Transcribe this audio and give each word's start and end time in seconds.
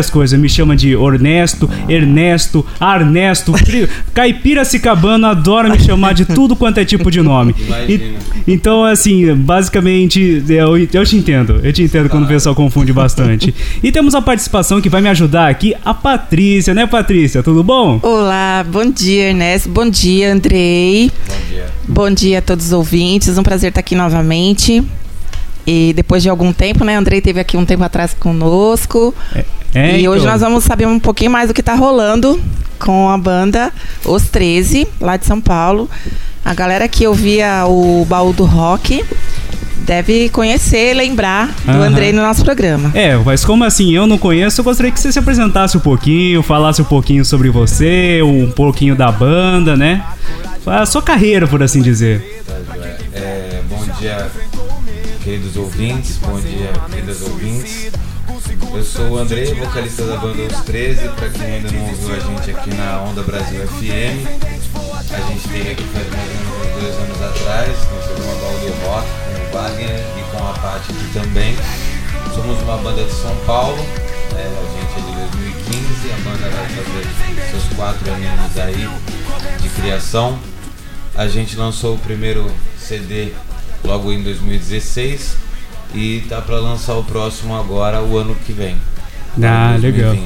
várias 0.00 0.10
coisas. 0.10 0.38
Me 0.38 0.48
chama 0.48 0.74
de 0.74 0.96
Ornesto, 0.96 1.68
Ernesto, 1.88 2.64
Arnesto, 2.78 3.52
Caipira 4.14 4.64
Cicabano 4.64 5.26
adora 5.26 5.68
me 5.68 5.78
chamar 5.78 6.14
de 6.14 6.24
tudo 6.24 6.56
quanto 6.56 6.78
é 6.78 6.84
tipo 6.84 7.10
de 7.10 7.20
nome. 7.20 7.54
E, 7.88 8.16
então, 8.46 8.84
assim, 8.84 9.34
basicamente, 9.34 10.42
eu, 10.48 10.78
eu 10.78 11.04
te 11.04 11.16
entendo. 11.16 11.60
Eu 11.62 11.72
te 11.72 11.82
entendo 11.82 12.08
quando 12.08 12.24
o 12.24 12.28
pessoal 12.28 12.54
confunde 12.54 12.92
bastante. 12.92 13.54
E 13.82 13.92
temos 13.92 14.14
a 14.14 14.22
participação 14.22 14.80
que 14.80 14.88
vai 14.88 15.02
me 15.02 15.08
ajudar 15.08 15.48
aqui, 15.48 15.74
a 15.84 15.92
Patrícia, 15.92 16.72
né, 16.72 16.86
Patrícia? 16.86 17.42
Tudo 17.42 17.62
bom? 17.62 18.00
Olá, 18.02 18.64
bom 18.66 18.90
dia, 18.90 19.30
Ernesto. 19.30 19.68
Bom 19.68 19.88
dia, 19.88 20.32
Andrei. 20.32 21.10
Bom 21.26 21.34
dia. 21.50 21.66
Bom 21.86 22.10
dia 22.10 22.38
a 22.38 22.42
todos 22.42 22.66
os 22.66 22.72
ouvintes. 22.72 23.36
Um 23.36 23.42
prazer 23.42 23.68
estar 23.68 23.80
aqui 23.80 23.94
novamente. 23.94 24.82
E 25.72 25.92
depois 25.92 26.20
de 26.20 26.28
algum 26.28 26.52
tempo, 26.52 26.82
né? 26.82 26.96
Andrei 26.96 27.20
teve 27.20 27.38
aqui 27.38 27.56
um 27.56 27.64
tempo 27.64 27.84
atrás 27.84 28.12
conosco. 28.12 29.14
É, 29.32 29.44
é, 29.72 29.96
e 29.98 30.00
então. 30.00 30.12
hoje 30.12 30.26
nós 30.26 30.40
vamos 30.40 30.64
saber 30.64 30.84
um 30.88 30.98
pouquinho 30.98 31.30
mais 31.30 31.46
do 31.46 31.54
que 31.54 31.60
está 31.60 31.76
rolando 31.76 32.40
com 32.76 33.08
a 33.08 33.16
banda 33.16 33.72
Os 34.04 34.28
13, 34.28 34.88
lá 35.00 35.16
de 35.16 35.26
São 35.26 35.40
Paulo. 35.40 35.88
A 36.44 36.52
galera 36.54 36.88
que 36.88 37.06
ouvia 37.06 37.66
o 37.68 38.04
baú 38.04 38.32
do 38.32 38.44
rock 38.44 39.04
deve 39.86 40.28
conhecer, 40.30 40.92
lembrar 40.92 41.54
do 41.64 41.70
uhum. 41.70 41.82
Andrei 41.84 42.12
no 42.12 42.20
nosso 42.20 42.44
programa. 42.44 42.90
É, 42.92 43.16
mas 43.18 43.44
como 43.44 43.62
assim 43.62 43.94
eu 43.94 44.08
não 44.08 44.18
conheço, 44.18 44.60
eu 44.60 44.64
gostaria 44.64 44.90
que 44.90 44.98
você 44.98 45.12
se 45.12 45.20
apresentasse 45.20 45.76
um 45.76 45.80
pouquinho, 45.80 46.42
falasse 46.42 46.82
um 46.82 46.84
pouquinho 46.84 47.24
sobre 47.24 47.48
você, 47.48 48.20
um 48.24 48.50
pouquinho 48.50 48.96
da 48.96 49.12
banda, 49.12 49.76
né? 49.76 50.04
A 50.66 50.84
sua 50.84 51.00
carreira, 51.00 51.46
por 51.46 51.62
assim 51.62 51.80
dizer. 51.80 52.42
É, 53.12 53.60
bom 53.70 53.84
dia, 54.00 54.28
queridos 55.30 55.56
ouvintes, 55.56 56.16
bom 56.16 56.40
dia, 56.40 56.72
queridas 56.90 57.22
ouvintes. 57.22 57.92
Eu 58.74 58.82
sou 58.82 59.10
o 59.10 59.18
Andrei, 59.18 59.54
vocalista 59.54 60.04
da 60.04 60.16
banda 60.16 60.42
Os 60.42 60.60
13, 60.62 61.08
para 61.10 61.28
quem 61.28 61.46
ainda 61.46 61.70
não 61.70 61.88
ouviu 61.88 62.16
a 62.16 62.18
gente 62.18 62.50
aqui 62.50 62.74
na 62.74 63.00
Onda 63.02 63.22
Brasil 63.22 63.60
FM. 63.68 64.26
A 64.74 65.20
gente 65.28 65.48
teve 65.48 65.70
aqui 65.70 65.84
faz 65.84 66.10
mais 66.10 66.28
ou 66.28 66.58
menos 66.58 66.82
dois 66.82 66.94
anos 66.96 67.22
atrás, 67.22 67.68
no 67.68 68.02
programa 68.02 68.40
Baldo 68.40 68.74
Rock, 68.84 69.06
com 69.06 69.56
o 69.56 69.62
Wagner 69.62 70.04
e 70.18 70.36
com 70.36 70.48
a 70.48 70.52
Paty 70.52 70.90
aqui 70.90 71.10
também. 71.12 71.56
Somos 72.34 72.60
uma 72.62 72.76
banda 72.78 73.04
de 73.04 73.12
São 73.12 73.36
Paulo, 73.46 73.78
é, 74.34 74.42
a 74.42 74.64
gente 74.80 74.98
é 74.98 75.10
de 75.12 75.30
2015, 75.30 76.10
a 76.10 76.28
banda 76.28 76.50
vai 76.50 76.66
fazer 76.66 77.50
seus 77.52 77.76
quatro 77.76 78.10
anos 78.10 78.58
aí 78.58 78.88
de 79.62 79.68
criação. 79.80 80.36
A 81.14 81.28
gente 81.28 81.54
lançou 81.54 81.94
o 81.94 81.98
primeiro 81.98 82.50
CD 82.76 83.32
logo 83.84 84.12
em 84.12 84.22
2016 84.22 85.36
e 85.94 86.22
tá 86.28 86.40
para 86.40 86.58
lançar 86.58 86.94
o 86.94 87.04
próximo 87.04 87.54
agora 87.54 88.02
o 88.02 88.16
ano 88.16 88.34
que 88.46 88.52
vem. 88.52 88.76
Ah, 89.42 89.76
legal. 89.80 90.16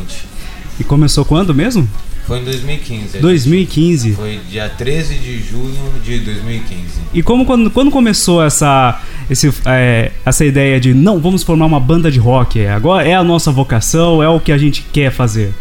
E 0.78 0.84
começou 0.84 1.24
quando 1.24 1.54
mesmo? 1.54 1.88
Foi 2.26 2.38
em 2.38 2.44
2015. 2.44 3.18
2015. 3.18 4.12
Foi 4.12 4.40
dia 4.48 4.68
13 4.68 5.18
de 5.18 5.42
junho 5.42 5.92
de 6.02 6.20
2015. 6.20 6.82
E 7.12 7.22
como 7.22 7.44
quando, 7.44 7.70
quando 7.70 7.90
começou 7.90 8.42
essa, 8.42 9.00
esse, 9.28 9.52
é, 9.66 10.10
essa 10.24 10.44
ideia 10.44 10.80
de 10.80 10.94
não, 10.94 11.20
vamos 11.20 11.42
formar 11.42 11.66
uma 11.66 11.78
banda 11.78 12.10
de 12.10 12.18
rock? 12.18 12.58
É, 12.58 12.72
agora 12.72 13.06
é 13.06 13.14
a 13.14 13.22
nossa 13.22 13.52
vocação, 13.52 14.22
é 14.22 14.28
o 14.28 14.40
que 14.40 14.52
a 14.52 14.58
gente 14.58 14.82
quer 14.90 15.12
fazer? 15.12 15.54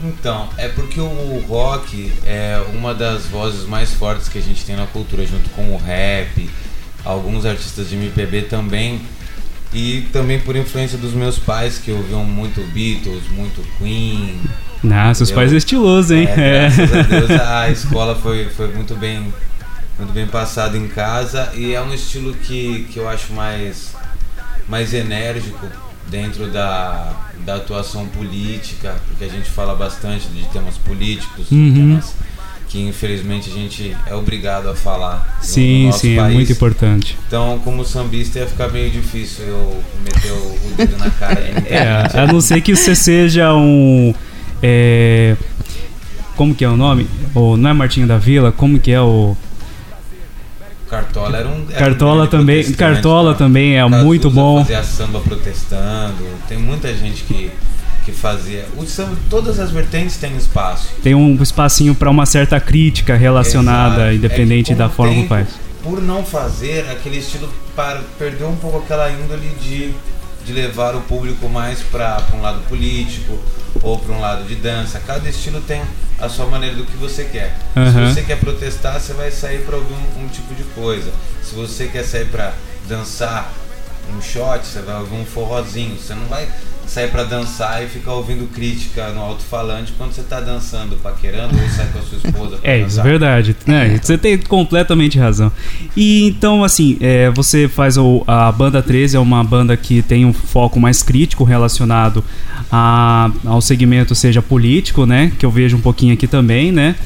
Então, 0.00 0.48
é 0.56 0.68
porque 0.68 1.00
o 1.00 1.44
rock 1.48 2.12
é 2.24 2.62
uma 2.72 2.94
das 2.94 3.26
vozes 3.26 3.66
mais 3.66 3.92
fortes 3.92 4.28
que 4.28 4.38
a 4.38 4.42
gente 4.42 4.64
tem 4.64 4.76
na 4.76 4.86
cultura, 4.86 5.26
junto 5.26 5.50
com 5.50 5.74
o 5.74 5.76
rap, 5.76 6.48
alguns 7.08 7.46
artistas 7.46 7.88
de 7.88 7.96
MPB 7.96 8.42
também. 8.42 9.00
E 9.72 10.06
também 10.12 10.38
por 10.40 10.56
influência 10.56 10.96
dos 10.96 11.12
meus 11.12 11.38
pais, 11.38 11.78
que 11.78 11.90
ouviam 11.90 12.24
muito 12.24 12.60
Beatles, 12.72 13.24
muito 13.30 13.62
Queen. 13.78 14.40
Ah, 14.90 15.12
seus 15.12 15.30
pais 15.30 15.52
é 15.52 15.56
estiloso, 15.56 16.14
hein? 16.14 16.26
É, 16.26 16.70
graças 16.70 16.94
a 16.94 17.02
Deus 17.02 17.30
a 17.30 17.70
escola 17.70 18.14
foi, 18.14 18.46
foi 18.46 18.68
muito 18.68 18.94
bem 18.94 19.32
muito 19.98 20.12
bem 20.12 20.28
passada 20.28 20.78
em 20.78 20.86
casa 20.86 21.50
e 21.54 21.74
é 21.74 21.82
um 21.82 21.92
estilo 21.92 22.32
que, 22.32 22.86
que 22.92 23.00
eu 23.00 23.08
acho 23.08 23.32
mais, 23.32 23.96
mais 24.68 24.94
enérgico 24.94 25.66
dentro 26.08 26.46
da, 26.46 27.12
da 27.44 27.56
atuação 27.56 28.06
política, 28.06 28.96
porque 29.08 29.24
a 29.24 29.28
gente 29.28 29.50
fala 29.50 29.74
bastante 29.74 30.28
de 30.28 30.44
temas 30.50 30.78
políticos, 30.78 31.50
uhum. 31.50 31.74
temas 31.74 32.14
que 32.68 32.80
infelizmente 32.86 33.50
a 33.50 33.52
gente 33.52 33.96
é 34.06 34.14
obrigado 34.14 34.68
a 34.68 34.74
falar. 34.74 35.38
Sim, 35.40 35.86
no 35.86 35.92
sim, 35.92 36.12
é 36.12 36.16
país. 36.16 36.30
é 36.30 36.34
muito 36.34 36.52
importante. 36.52 37.18
Então, 37.26 37.58
como 37.64 37.84
sambista, 37.84 38.38
ia 38.38 38.46
ficar 38.46 38.68
meio 38.68 38.90
difícil 38.90 39.46
eu 39.46 39.82
meter 40.04 40.32
o, 40.32 40.58
dedo 40.76 40.98
na 40.98 41.10
cara 41.10 41.40
É, 41.66 42.20
a 42.20 42.26
não 42.26 42.40
ser 42.40 42.60
que 42.60 42.76
você 42.76 42.94
seja 42.94 43.54
um. 43.54 44.14
É, 44.62 45.36
como 46.36 46.54
que 46.54 46.64
é 46.64 46.68
o 46.68 46.76
nome? 46.76 47.08
Ou 47.34 47.56
não 47.56 47.70
é 47.70 47.72
Martinho 47.72 48.06
da 48.06 48.18
Vila? 48.18 48.52
Como 48.52 48.78
que 48.78 48.92
é 48.92 49.00
o. 49.00 49.34
Cartola 50.90 51.38
era 51.38 51.48
um. 51.48 51.66
Era 51.70 51.78
Cartola 51.78 52.24
um 52.24 52.26
também. 52.26 52.72
Cartola 52.72 53.32
tá? 53.32 53.38
também 53.38 53.78
é 53.78 53.86
muito 53.86 54.30
bom. 54.30 54.58
Fazia 54.58 54.82
samba 54.82 55.20
protestando. 55.20 56.24
Tem 56.46 56.58
muita 56.58 56.94
gente 56.94 57.24
que 57.24 57.50
que 58.08 58.12
fazia. 58.12 58.66
O 58.76 58.86
samba, 58.86 59.16
todas 59.28 59.60
as 59.60 59.70
vertentes 59.70 60.16
têm 60.16 60.36
espaço. 60.36 60.88
Tem 61.02 61.14
um 61.14 61.40
espacinho 61.42 61.94
para 61.94 62.10
uma 62.10 62.24
certa 62.24 62.58
crítica 62.58 63.16
relacionada, 63.16 64.12
Exato. 64.12 64.14
independente 64.16 64.72
é 64.72 64.74
da 64.74 64.88
forma 64.88 65.12
tempo, 65.12 65.22
que 65.24 65.28
faz. 65.28 65.48
Por 65.82 66.00
não 66.00 66.24
fazer, 66.24 66.88
aquele 66.90 67.18
estilo 67.18 67.48
para, 67.76 68.00
perdeu 68.18 68.48
um 68.48 68.56
pouco 68.56 68.78
aquela 68.78 69.10
índole 69.10 69.48
de, 69.60 69.92
de 70.44 70.52
levar 70.52 70.94
o 70.94 71.00
público 71.02 71.48
mais 71.48 71.80
para 71.80 72.22
um 72.34 72.40
lado 72.40 72.60
político 72.68 73.38
ou 73.82 73.98
para 73.98 74.14
um 74.14 74.20
lado 74.20 74.44
de 74.44 74.54
dança. 74.54 75.00
Cada 75.06 75.28
estilo 75.28 75.60
tem 75.60 75.82
a 76.18 76.28
sua 76.28 76.46
maneira 76.46 76.74
do 76.74 76.84
que 76.84 76.96
você 76.96 77.24
quer. 77.24 77.56
Uhum. 77.76 77.92
Se 77.92 78.14
você 78.14 78.22
quer 78.22 78.38
protestar, 78.38 78.98
você 78.98 79.12
vai 79.12 79.30
sair 79.30 79.60
para 79.64 79.76
ouvir 79.76 79.94
um, 79.94 80.24
um 80.24 80.28
tipo 80.28 80.54
de 80.54 80.64
coisa. 80.74 81.12
Se 81.42 81.54
você 81.54 81.86
quer 81.88 82.04
sair 82.04 82.26
para 82.26 82.54
dançar 82.88 83.52
um 84.16 84.22
shot, 84.22 84.64
você 84.64 84.80
vai 84.80 84.98
ouvir 84.98 85.14
um 85.14 85.24
forrozinho. 85.26 85.96
Você 85.96 86.14
não 86.14 86.24
vai 86.26 86.48
sair 86.88 87.10
para 87.10 87.24
dançar 87.24 87.82
e 87.84 87.86
ficar 87.86 88.14
ouvindo 88.14 88.46
crítica 88.52 89.10
no 89.10 89.20
alto-falante 89.20 89.92
quando 89.96 90.12
você 90.12 90.22
tá 90.22 90.40
dançando, 90.40 90.96
paquerando 90.96 91.54
ou 91.54 91.68
sai 91.68 91.86
com 91.92 91.98
a 91.98 92.02
sua 92.02 92.18
esposa. 92.18 92.58
é, 92.62 92.80
isso 92.80 92.98
é 93.00 93.02
verdade. 93.02 93.56
É, 93.66 93.98
você 93.98 94.16
tem 94.16 94.38
completamente 94.38 95.18
razão. 95.18 95.52
E 95.96 96.26
então, 96.26 96.64
assim, 96.64 96.96
é, 97.00 97.30
você 97.30 97.68
faz 97.68 97.96
o, 97.96 98.24
a 98.26 98.50
Banda 98.50 98.82
13, 98.82 99.16
é 99.16 99.20
uma 99.20 99.44
banda 99.44 99.76
que 99.76 100.02
tem 100.02 100.24
um 100.24 100.32
foco 100.32 100.80
mais 100.80 101.02
crítico 101.02 101.44
relacionado 101.44 102.24
a, 102.72 103.30
ao 103.44 103.60
segmento, 103.60 104.14
seja 104.14 104.40
político, 104.40 105.06
né? 105.06 105.32
Que 105.38 105.44
eu 105.44 105.50
vejo 105.50 105.76
um 105.76 105.80
pouquinho 105.80 106.14
aqui 106.14 106.26
também, 106.26 106.72
né? 106.72 106.96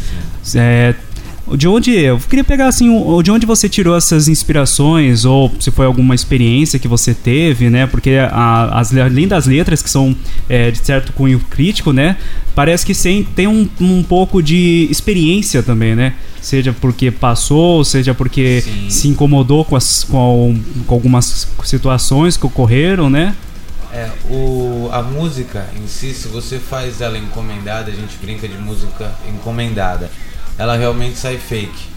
É, 0.55 0.95
de 1.57 1.67
onde 1.67 1.93
eu 1.93 2.19
queria 2.19 2.45
pegar 2.45 2.69
assim, 2.69 2.89
de 3.23 3.31
onde 3.31 3.45
você 3.45 3.69
tirou 3.69 3.97
essas 3.97 4.29
inspirações 4.29 5.25
ou 5.25 5.53
se 5.59 5.71
foi 5.71 5.87
alguma 5.87 6.15
experiência 6.15 6.79
que 6.79 6.87
você 6.87 7.13
teve, 7.13 7.69
né? 7.69 7.87
Porque 7.87 8.13
a, 8.31 8.79
as, 8.79 8.97
além 8.97 9.27
das 9.27 9.47
letras 9.47 9.83
que 9.83 9.91
são 9.91 10.17
é, 10.49 10.71
de 10.71 10.79
certo 10.79 11.13
cunho 11.13 11.41
crítico, 11.41 11.93
né? 11.93 12.17
Parece 12.55 12.87
que 12.87 12.95
sem, 12.95 13.25
tem 13.25 13.49
um, 13.49 13.69
um 13.81 14.03
pouco 14.03 14.43
de 14.43 14.87
experiência 14.91 15.63
também, 15.63 15.97
né? 15.97 16.15
Seja 16.41 16.73
porque 16.73 17.11
passou, 17.11 17.85
seja 17.85 18.15
porque 18.15 18.61
Sim. 18.61 18.91
se 18.91 19.09
incomodou 19.09 19.65
com, 19.65 19.77
as, 19.77 20.05
com, 20.05 20.59
com 20.87 20.95
algumas 20.95 21.49
situações 21.65 22.37
que 22.37 22.47
ocorreram, 22.47 23.11
né? 23.11 23.35
É, 23.93 24.09
o, 24.31 24.89
a 24.91 25.03
música 25.03 25.67
em 25.77 25.87
si, 25.87 26.15
se 26.15 26.29
você 26.29 26.59
faz 26.59 27.01
ela 27.01 27.19
encomendada, 27.19 27.91
a 27.91 27.95
gente 27.95 28.17
brinca 28.23 28.49
de 28.49 28.57
música 28.57 29.13
encomendada 29.29 30.09
ela 30.63 30.77
realmente 30.77 31.19
sai 31.19 31.39
fake. 31.39 31.93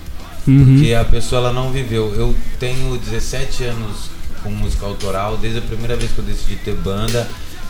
Uhum. 0.48 0.78
Porque 0.78 0.94
a 0.94 1.06
pessoa 1.06 1.42
ela 1.42 1.53
não 1.53 1.72
viveu. 1.72 2.14
Eu 2.16 2.36
tenho 2.59 2.98
17 2.98 3.64
anos 3.64 4.09
com 4.42 4.50
música 4.50 4.86
autoral, 4.86 5.38
desde 5.38 5.59
a 5.59 5.62
primeira 5.62 5.96
vez 5.96 6.12
que 6.12 6.20
eu 6.20 6.24
decidi 6.24 6.56
ter 6.56 6.76
banda, 6.76 7.28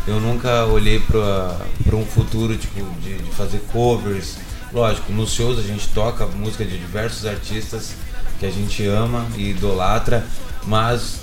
eu 0.08 0.20
nunca 0.20 0.66
olhei 0.66 1.00
para 1.00 1.96
um 1.96 2.06
futuro 2.06 2.56
tipo 2.58 2.84
de, 3.02 3.18
de, 3.18 3.32
fazer 3.32 3.60
covers. 3.72 4.38
Lógico, 4.72 5.12
nos 5.12 5.32
shows 5.32 5.58
a 5.58 5.62
gente 5.62 5.88
toca 5.90 6.26
música 6.28 6.64
de 6.64 6.78
diversos 6.78 7.26
artistas 7.26 7.94
que 8.40 8.46
a 8.46 8.52
gente 8.52 8.86
ama 8.86 9.26
e 9.38 9.52
idolatra, 9.52 10.26
mas 10.66 11.22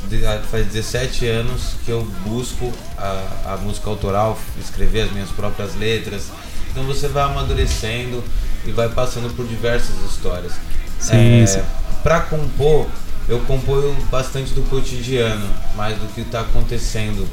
faz 0.51 0.67
17 0.67 1.27
anos 1.27 1.75
que 1.85 1.91
eu 1.91 2.03
busco 2.25 2.73
a, 2.97 3.53
a 3.53 3.57
música 3.59 3.89
autoral, 3.91 4.39
escrever 4.59 5.03
as 5.03 5.13
minhas 5.13 5.31
próprias 5.31 5.75
letras. 5.77 6.31
Então 6.71 6.85
você 6.85 7.09
vai 7.09 7.25
amadurecendo 7.25 8.25
e 8.67 8.71
vai 8.71 8.89
passando 8.89 9.35
por 9.35 9.47
diversas 9.47 9.97
histórias. 10.11 10.53
Sim, 10.99 11.43
é, 11.43 11.47
sim. 11.47 11.63
Para 12.03 12.21
compor, 12.21 12.87
eu 13.29 13.41
componho 13.41 13.95
bastante 14.11 14.53
do 14.55 14.63
cotidiano, 14.63 15.49
mais 15.77 15.97
do 15.99 16.07
que 16.15 16.21
está 16.21 16.41
acontecendo 16.41 17.27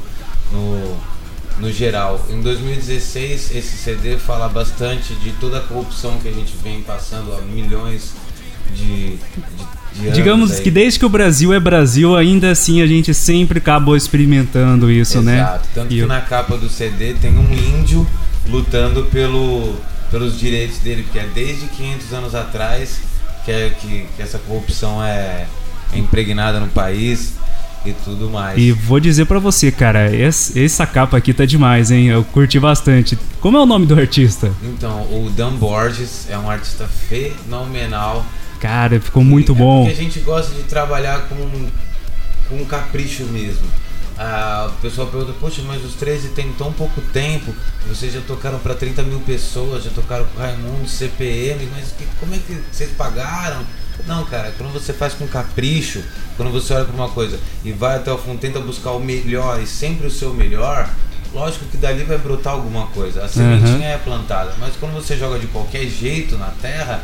no, 0.52 0.96
no 1.58 1.72
geral. 1.72 2.24
Em 2.30 2.40
2016, 2.40 3.54
esse 3.54 3.76
CD 3.76 4.16
fala 4.16 4.48
bastante 4.48 5.14
de 5.14 5.32
toda 5.32 5.58
a 5.58 5.60
corrupção 5.60 6.18
que 6.18 6.28
a 6.28 6.32
gente 6.32 6.54
vem 6.62 6.82
passando 6.82 7.32
há 7.32 7.40
milhões 7.42 8.14
de, 8.74 9.16
de, 9.94 10.02
de 10.02 10.10
Digamos 10.12 10.60
que 10.60 10.70
desde 10.70 10.98
que 10.98 11.06
o 11.06 11.08
Brasil 11.08 11.52
é 11.52 11.60
Brasil, 11.60 12.16
ainda 12.16 12.50
assim 12.50 12.80
a 12.82 12.86
gente 12.86 13.12
sempre 13.12 13.58
acabou 13.58 13.96
experimentando 13.96 14.90
isso, 14.90 15.18
Exato. 15.18 15.26
né? 15.26 15.40
Exato. 15.40 15.68
Tanto 15.74 15.92
e 15.92 15.96
que 15.96 16.00
eu... 16.00 16.06
na 16.06 16.20
capa 16.20 16.56
do 16.56 16.68
CD 16.68 17.14
tem 17.14 17.36
um 17.36 17.52
índio 17.52 18.06
lutando 18.48 19.04
pelo, 19.04 19.74
pelos 20.10 20.38
direitos 20.38 20.78
dele, 20.78 21.02
porque 21.04 21.18
é 21.18 21.26
desde 21.32 21.66
500 21.66 22.12
anos 22.12 22.34
atrás 22.34 23.00
que, 23.44 23.50
é, 23.50 23.70
que, 23.70 24.06
que 24.16 24.22
essa 24.22 24.38
corrupção 24.38 25.02
é, 25.02 25.46
é 25.92 25.98
impregnada 25.98 26.60
no 26.60 26.68
país 26.68 27.34
e 27.84 27.92
tudo 27.92 28.28
mais. 28.28 28.58
E 28.58 28.72
vou 28.72 29.00
dizer 29.00 29.24
para 29.24 29.38
você, 29.38 29.70
cara, 29.70 30.10
essa 30.14 30.86
capa 30.86 31.16
aqui 31.16 31.32
tá 31.32 31.44
demais, 31.44 31.90
hein? 31.90 32.08
Eu 32.08 32.24
curti 32.24 32.58
bastante. 32.58 33.18
Como 33.40 33.56
é 33.56 33.60
o 33.60 33.66
nome 33.66 33.86
do 33.86 33.98
artista? 33.98 34.52
Então, 34.62 35.02
o 35.04 35.30
Dan 35.34 35.54
Borges 35.54 36.26
é 36.28 36.36
um 36.36 36.50
artista 36.50 36.86
fenomenal. 36.86 38.24
Cara, 38.60 39.00
ficou 39.00 39.24
muito 39.24 39.52
é 39.52 39.54
bom. 39.54 39.84
Porque 39.86 39.98
a 39.98 40.04
gente 40.04 40.20
gosta 40.20 40.54
de 40.54 40.64
trabalhar 40.64 41.28
com, 41.28 41.36
com 42.48 42.56
um 42.56 42.64
capricho 42.66 43.24
mesmo. 43.24 43.66
Ah, 44.22 44.68
o 44.68 44.82
pessoal 44.82 45.06
pergunta, 45.06 45.32
poxa, 45.40 45.62
mas 45.66 45.82
os 45.82 45.94
13 45.94 46.28
tem 46.28 46.52
tão 46.52 46.70
pouco 46.70 47.00
tempo, 47.00 47.54
vocês 47.88 48.12
já 48.12 48.20
tocaram 48.20 48.58
para 48.58 48.74
30 48.74 49.02
mil 49.04 49.18
pessoas, 49.20 49.82
já 49.82 49.90
tocaram 49.90 50.26
com 50.26 50.38
Raimundo, 50.38 50.86
CPM, 50.86 51.66
mas 51.74 51.92
que, 51.92 52.06
como 52.20 52.34
é 52.34 52.38
que 52.38 52.60
vocês 52.70 52.90
pagaram? 52.90 53.64
Não, 54.06 54.22
cara, 54.26 54.52
quando 54.58 54.74
você 54.74 54.92
faz 54.92 55.14
com 55.14 55.26
capricho, 55.26 56.02
quando 56.36 56.52
você 56.52 56.74
olha 56.74 56.84
para 56.84 56.94
uma 56.94 57.08
coisa 57.08 57.40
e 57.64 57.72
vai 57.72 57.96
até 57.96 58.12
o 58.12 58.18
fundo, 58.18 58.38
tenta 58.38 58.60
buscar 58.60 58.90
o 58.90 59.00
melhor 59.00 59.58
e 59.58 59.66
sempre 59.66 60.06
o 60.06 60.10
seu 60.10 60.34
melhor, 60.34 60.90
lógico 61.32 61.64
que 61.64 61.78
dali 61.78 62.04
vai 62.04 62.18
brotar 62.18 62.52
alguma 62.52 62.88
coisa. 62.88 63.24
A 63.24 63.28
sementinha 63.28 63.88
uhum. 63.88 63.94
é 63.94 63.96
plantada, 63.96 64.52
mas 64.60 64.76
quando 64.76 64.92
você 64.92 65.16
joga 65.16 65.38
de 65.38 65.46
qualquer 65.46 65.86
jeito 65.86 66.36
na 66.36 66.52
terra, 66.60 67.02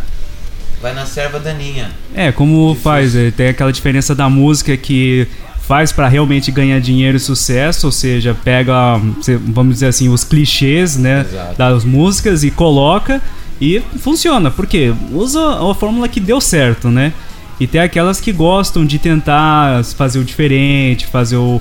vai 0.82 0.92
na 0.92 1.06
serva 1.06 1.40
daninha. 1.40 1.92
É, 2.14 2.30
como 2.30 2.74
faz, 2.74 3.16
é, 3.16 3.30
tem 3.30 3.48
aquela 3.48 3.72
diferença 3.72 4.14
da 4.14 4.28
música 4.28 4.76
que 4.76 5.26
faz 5.66 5.90
para 5.90 6.06
realmente 6.06 6.50
ganhar 6.52 6.80
dinheiro 6.80 7.16
e 7.16 7.20
sucesso, 7.20 7.86
ou 7.86 7.92
seja, 7.92 8.36
pega, 8.44 9.00
vamos 9.46 9.74
dizer 9.74 9.86
assim, 9.86 10.08
os 10.08 10.22
clichês, 10.22 10.96
né, 10.96 11.26
Exato. 11.28 11.58
das 11.58 11.84
músicas 11.84 12.44
e 12.44 12.50
coloca 12.50 13.20
e 13.60 13.82
funciona, 13.98 14.50
porque 14.50 14.94
usa 15.10 15.40
a 15.40 15.74
fórmula 15.74 16.08
que 16.08 16.20
deu 16.20 16.40
certo, 16.40 16.88
né? 16.88 17.12
E 17.58 17.66
tem 17.66 17.80
aquelas 17.80 18.20
que 18.20 18.32
gostam 18.32 18.84
de 18.84 18.98
tentar 18.98 19.82
fazer 19.82 20.18
o 20.18 20.24
diferente, 20.24 21.06
fazer 21.06 21.36
o. 21.36 21.60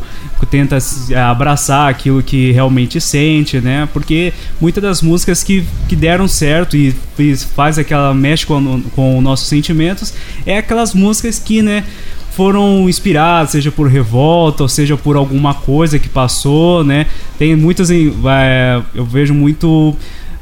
tenta 0.52 0.78
abraçar 1.30 1.90
aquilo 1.90 2.22
que 2.22 2.52
realmente 2.52 3.00
sente, 3.00 3.62
né? 3.62 3.88
Porque 3.94 4.34
muitas 4.60 4.84
das 4.84 5.02
músicas 5.02 5.42
que, 5.42 5.66
que 5.88 5.96
deram 5.96 6.28
certo 6.28 6.76
e 6.76 6.94
faz 7.56 7.80
aquela. 7.80 8.14
mexe 8.14 8.46
com, 8.46 8.82
com 8.94 9.22
nossos 9.22 9.48
sentimentos, 9.48 10.14
é 10.46 10.58
aquelas 10.58 10.94
músicas 10.94 11.40
que, 11.40 11.62
né? 11.62 11.86
Foram 12.36 12.90
inspiradas, 12.90 13.52
seja 13.52 13.72
por 13.72 13.88
revolta, 13.88 14.64
ou 14.64 14.70
seja 14.70 14.98
por 14.98 15.16
alguma 15.16 15.54
coisa 15.54 15.98
que 15.98 16.10
passou, 16.10 16.84
né? 16.84 17.08
Tem 17.40 17.56
muitas. 17.56 17.90
É, 17.90 18.82
eu 18.94 19.06
vejo 19.06 19.34
muito 19.34 19.96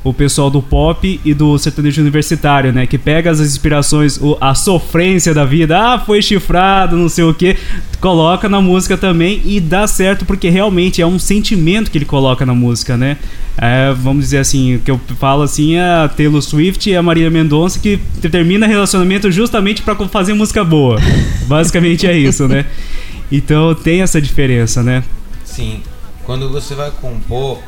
o 0.04 0.14
pessoal 0.14 0.50
do 0.50 0.62
pop 0.62 1.20
e 1.24 1.34
do 1.34 1.58
sertanejo 1.58 2.02
universitário, 2.02 2.74
né? 2.74 2.86
Que 2.86 2.98
pega 2.98 3.32
as 3.32 3.40
inspirações, 3.40 4.20
a 4.42 4.54
sofrência 4.54 5.34
da 5.34 5.46
vida, 5.46 5.80
ah, 5.80 6.00
foi 6.00 6.22
chifrado, 6.22 6.98
não 6.98 7.08
sei 7.08 7.24
o 7.24 7.34
que, 7.34 7.56
coloca 8.02 8.50
na 8.50 8.60
música 8.60 8.98
também 8.98 9.42
e 9.46 9.62
dá 9.62 9.88
certo 9.88 10.26
porque 10.26 10.50
realmente 10.50 11.02
é 11.02 11.08
um 11.08 11.18
sentimento 11.18 11.90
que 11.90 11.98
ele 11.98 12.06
coloca 12.06 12.46
na 12.46 12.54
música, 12.54 12.98
né? 12.98 13.18
É, 13.58 13.94
vamos 13.94 14.26
dizer 14.26 14.40
assim, 14.40 14.76
o 14.76 14.80
que 14.80 14.92
eu 14.92 15.00
falo 15.20 15.44
assim 15.44 15.76
é 15.76 16.04
a 16.04 16.10
Taylor 16.10 16.42
Swift 16.42 16.90
e 16.90 16.96
a 16.96 17.04
Maria 17.04 17.30
Mendonça 17.30 17.80
que 17.80 18.00
termina 18.30 18.66
relacionamento 18.66 19.32
justamente 19.32 19.82
para 19.84 19.96
fazer 20.08 20.34
música 20.34 20.64
boa. 20.64 21.00
Basicamente 21.48 22.08
é 22.08 22.18
isso, 22.18 22.48
né? 22.48 22.66
Então 23.32 23.74
tem 23.74 24.02
essa 24.02 24.22
diferença, 24.22 24.84
né? 24.84 25.04
Sim. 25.46 25.82
Quando 26.26 26.50
você 26.50 26.74
vai 26.74 26.90
compor 26.92 27.60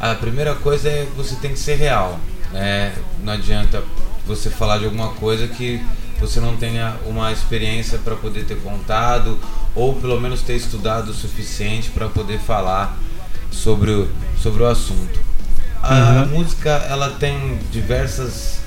a 0.00 0.14
primeira 0.14 0.54
coisa 0.54 0.88
é 0.88 1.06
que 1.06 1.16
você 1.16 1.34
tem 1.36 1.52
que 1.52 1.58
ser 1.58 1.76
real. 1.76 2.18
Né? 2.52 2.94
Não 3.22 3.32
adianta 3.32 3.82
você 4.26 4.50
falar 4.50 4.78
de 4.78 4.84
alguma 4.84 5.08
coisa 5.08 5.46
que 5.48 5.84
você 6.20 6.40
não 6.40 6.56
tenha 6.56 6.96
uma 7.06 7.32
experiência 7.32 7.98
para 7.98 8.16
poder 8.16 8.44
ter 8.44 8.60
contado 8.60 9.38
ou 9.74 9.94
pelo 9.94 10.20
menos 10.20 10.42
ter 10.42 10.56
estudado 10.56 11.10
o 11.10 11.14
suficiente 11.14 11.90
para 11.90 12.08
poder 12.08 12.38
falar 12.38 12.98
sobre 13.50 13.90
o, 13.90 14.08
sobre 14.42 14.62
o 14.62 14.66
assunto. 14.66 15.20
A, 15.82 15.94
uhum. 15.94 16.38
música 16.38 16.70
ela 16.88 17.10
tem 17.10 17.58
diversas 17.70 18.58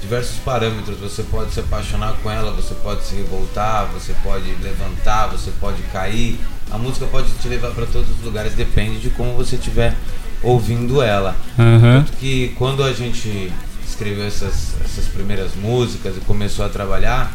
diversos 0.00 0.36
parâmetros. 0.38 0.98
Você 0.98 1.22
pode 1.24 1.52
se 1.52 1.60
apaixonar 1.60 2.14
com 2.22 2.30
ela, 2.30 2.52
você 2.52 2.74
pode 2.74 3.04
se 3.04 3.16
revoltar, 3.16 3.86
você 3.86 4.14
pode 4.22 4.48
levantar, 4.62 5.26
você 5.28 5.50
pode 5.60 5.82
cair. 5.92 6.38
A 6.70 6.78
música 6.78 7.06
pode 7.06 7.28
te 7.34 7.48
levar 7.48 7.72
para 7.72 7.86
todos 7.86 8.08
os 8.10 8.22
lugares, 8.22 8.54
depende 8.54 9.00
de 9.00 9.10
como 9.10 9.34
você 9.34 9.56
estiver 9.56 9.94
ouvindo 10.42 11.02
ela. 11.02 11.36
Uhum. 11.58 12.04
Tanto 12.04 12.12
que 12.12 12.52
quando 12.56 12.82
a 12.82 12.92
gente 12.92 13.52
escreveu 13.86 14.26
essas, 14.26 14.74
essas 14.84 15.06
primeiras 15.06 15.54
músicas 15.54 16.16
e 16.16 16.20
começou 16.20 16.64
a 16.64 16.68
trabalhar, 16.68 17.32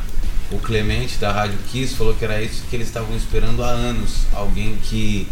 o 0.51 0.57
Clemente 0.57 1.17
da 1.17 1.31
Rádio 1.31 1.57
Kiss 1.71 1.95
falou 1.95 2.13
que 2.13 2.25
era 2.25 2.41
isso 2.41 2.63
que 2.69 2.75
eles 2.75 2.87
estavam 2.87 3.15
esperando 3.15 3.63
há 3.63 3.69
anos. 3.69 4.25
Alguém 4.33 4.77
que 4.83 5.27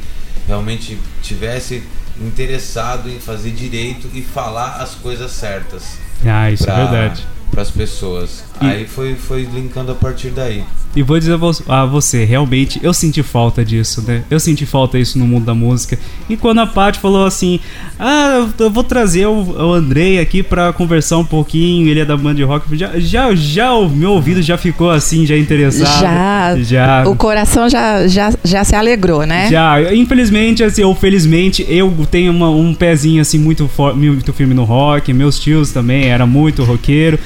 realmente 0.47 0.97
tivesse 1.21 1.83
interessado 2.19 3.09
em 3.09 3.19
fazer 3.19 3.51
direito 3.51 4.09
e 4.13 4.21
falar 4.21 4.77
as 4.77 4.95
coisas 4.95 5.31
certas. 5.31 5.97
Ah, 6.25 6.51
isso 6.51 6.63
é 6.63 6.65
pra, 6.67 6.79
é 6.79 6.87
verdade. 6.87 7.27
Para 7.51 7.61
as 7.61 7.71
pessoas. 7.71 8.43
E... 8.61 8.65
Aí 8.65 8.87
foi, 8.87 9.15
foi 9.15 9.43
linkando 9.43 9.91
a 9.91 9.95
partir 9.95 10.29
daí. 10.29 10.63
E 10.95 11.03
vou 11.03 11.19
dizer 11.19 11.37
a 11.67 11.85
você, 11.85 12.25
realmente, 12.25 12.79
eu 12.81 12.91
senti 12.93 13.21
falta 13.21 13.63
disso, 13.63 14.03
né? 14.07 14.23
Eu 14.29 14.39
senti 14.39 14.65
falta 14.65 14.97
disso 14.97 15.19
no 15.19 15.27
mundo 15.27 15.45
da 15.45 15.53
música. 15.53 15.99
E 16.27 16.35
quando 16.35 16.61
a 16.61 16.67
Paty 16.67 16.99
falou 16.99 17.25
assim, 17.25 17.59
ah, 17.99 18.47
eu 18.57 18.71
vou 18.71 18.83
trazer 18.83 19.27
o, 19.27 19.39
o 19.39 19.73
Andrei 19.73 20.19
aqui 20.19 20.41
pra 20.41 20.73
conversar 20.73 21.19
um 21.19 21.25
pouquinho, 21.25 21.87
ele 21.87 21.99
é 21.99 22.05
da 22.05 22.17
band 22.17 22.43
rock, 22.43 22.75
já, 22.75 22.99
já, 22.99 23.35
já 23.35 23.71
o 23.73 23.87
meu 23.87 24.13
ouvido 24.13 24.41
já 24.41 24.57
ficou 24.57 24.89
assim, 24.89 25.27
já 25.27 25.37
interessado. 25.37 26.01
Já, 26.01 26.57
já. 27.03 27.07
O 27.07 27.15
coração 27.15 27.69
já, 27.69 28.07
já, 28.07 28.33
já 28.43 28.63
se 28.63 28.75
alegrou, 28.75 29.27
né? 29.27 29.47
Já, 29.51 29.93
infelizmente, 29.93 30.63
assim, 30.63 30.83
ou 30.83 30.95
felizmente, 30.95 31.63
eu 31.69 31.93
tenho 32.09 32.31
uma, 32.31 32.49
um 32.49 32.73
pezinho 32.73 33.21
assim 33.21 33.37
muito, 33.37 33.69
muito 33.95 34.33
firme 34.33 34.55
no 34.55 34.63
rock, 34.63 35.13
meus 35.13 35.39
tios 35.39 35.71
também 35.71 36.05
era 36.05 36.25
muito 36.25 36.63
roqueiro. 36.63 37.19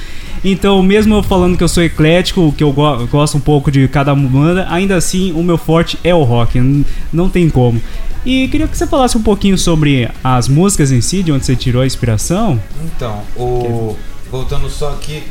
Então, 0.43 0.83
mesmo 0.83 1.15
eu 1.15 1.23
falando 1.23 1.57
que 1.57 1.63
eu 1.63 1.67
sou 1.69 1.81
eclético, 1.81 2.53
que 2.57 2.63
eu 2.63 2.71
go 2.73 3.07
gosto 3.07 3.37
um 3.37 3.41
pouco 3.41 3.71
de 3.71 3.87
cada 3.87 4.13
banda, 4.13 4.67
ainda 4.69 4.95
assim 4.95 5.31
o 5.31 5.41
meu 5.41 5.57
forte 5.57 5.97
é 6.03 6.13
o 6.13 6.23
rock, 6.23 6.85
não 7.11 7.29
tem 7.29 7.49
como. 7.49 7.81
E 8.25 8.47
queria 8.47 8.67
que 8.67 8.77
você 8.77 8.87
falasse 8.87 9.17
um 9.17 9.23
pouquinho 9.23 9.57
sobre 9.57 10.09
as 10.23 10.47
músicas 10.47 10.91
em 10.91 11.01
si, 11.01 11.23
de 11.23 11.31
onde 11.31 11.45
você 11.45 11.55
tirou 11.55 11.81
a 11.81 11.85
inspiração. 11.85 12.61
Então, 12.85 13.21
o... 13.35 13.97
voltando 14.31 14.69
só 14.69 14.91
aqui, 14.91 15.23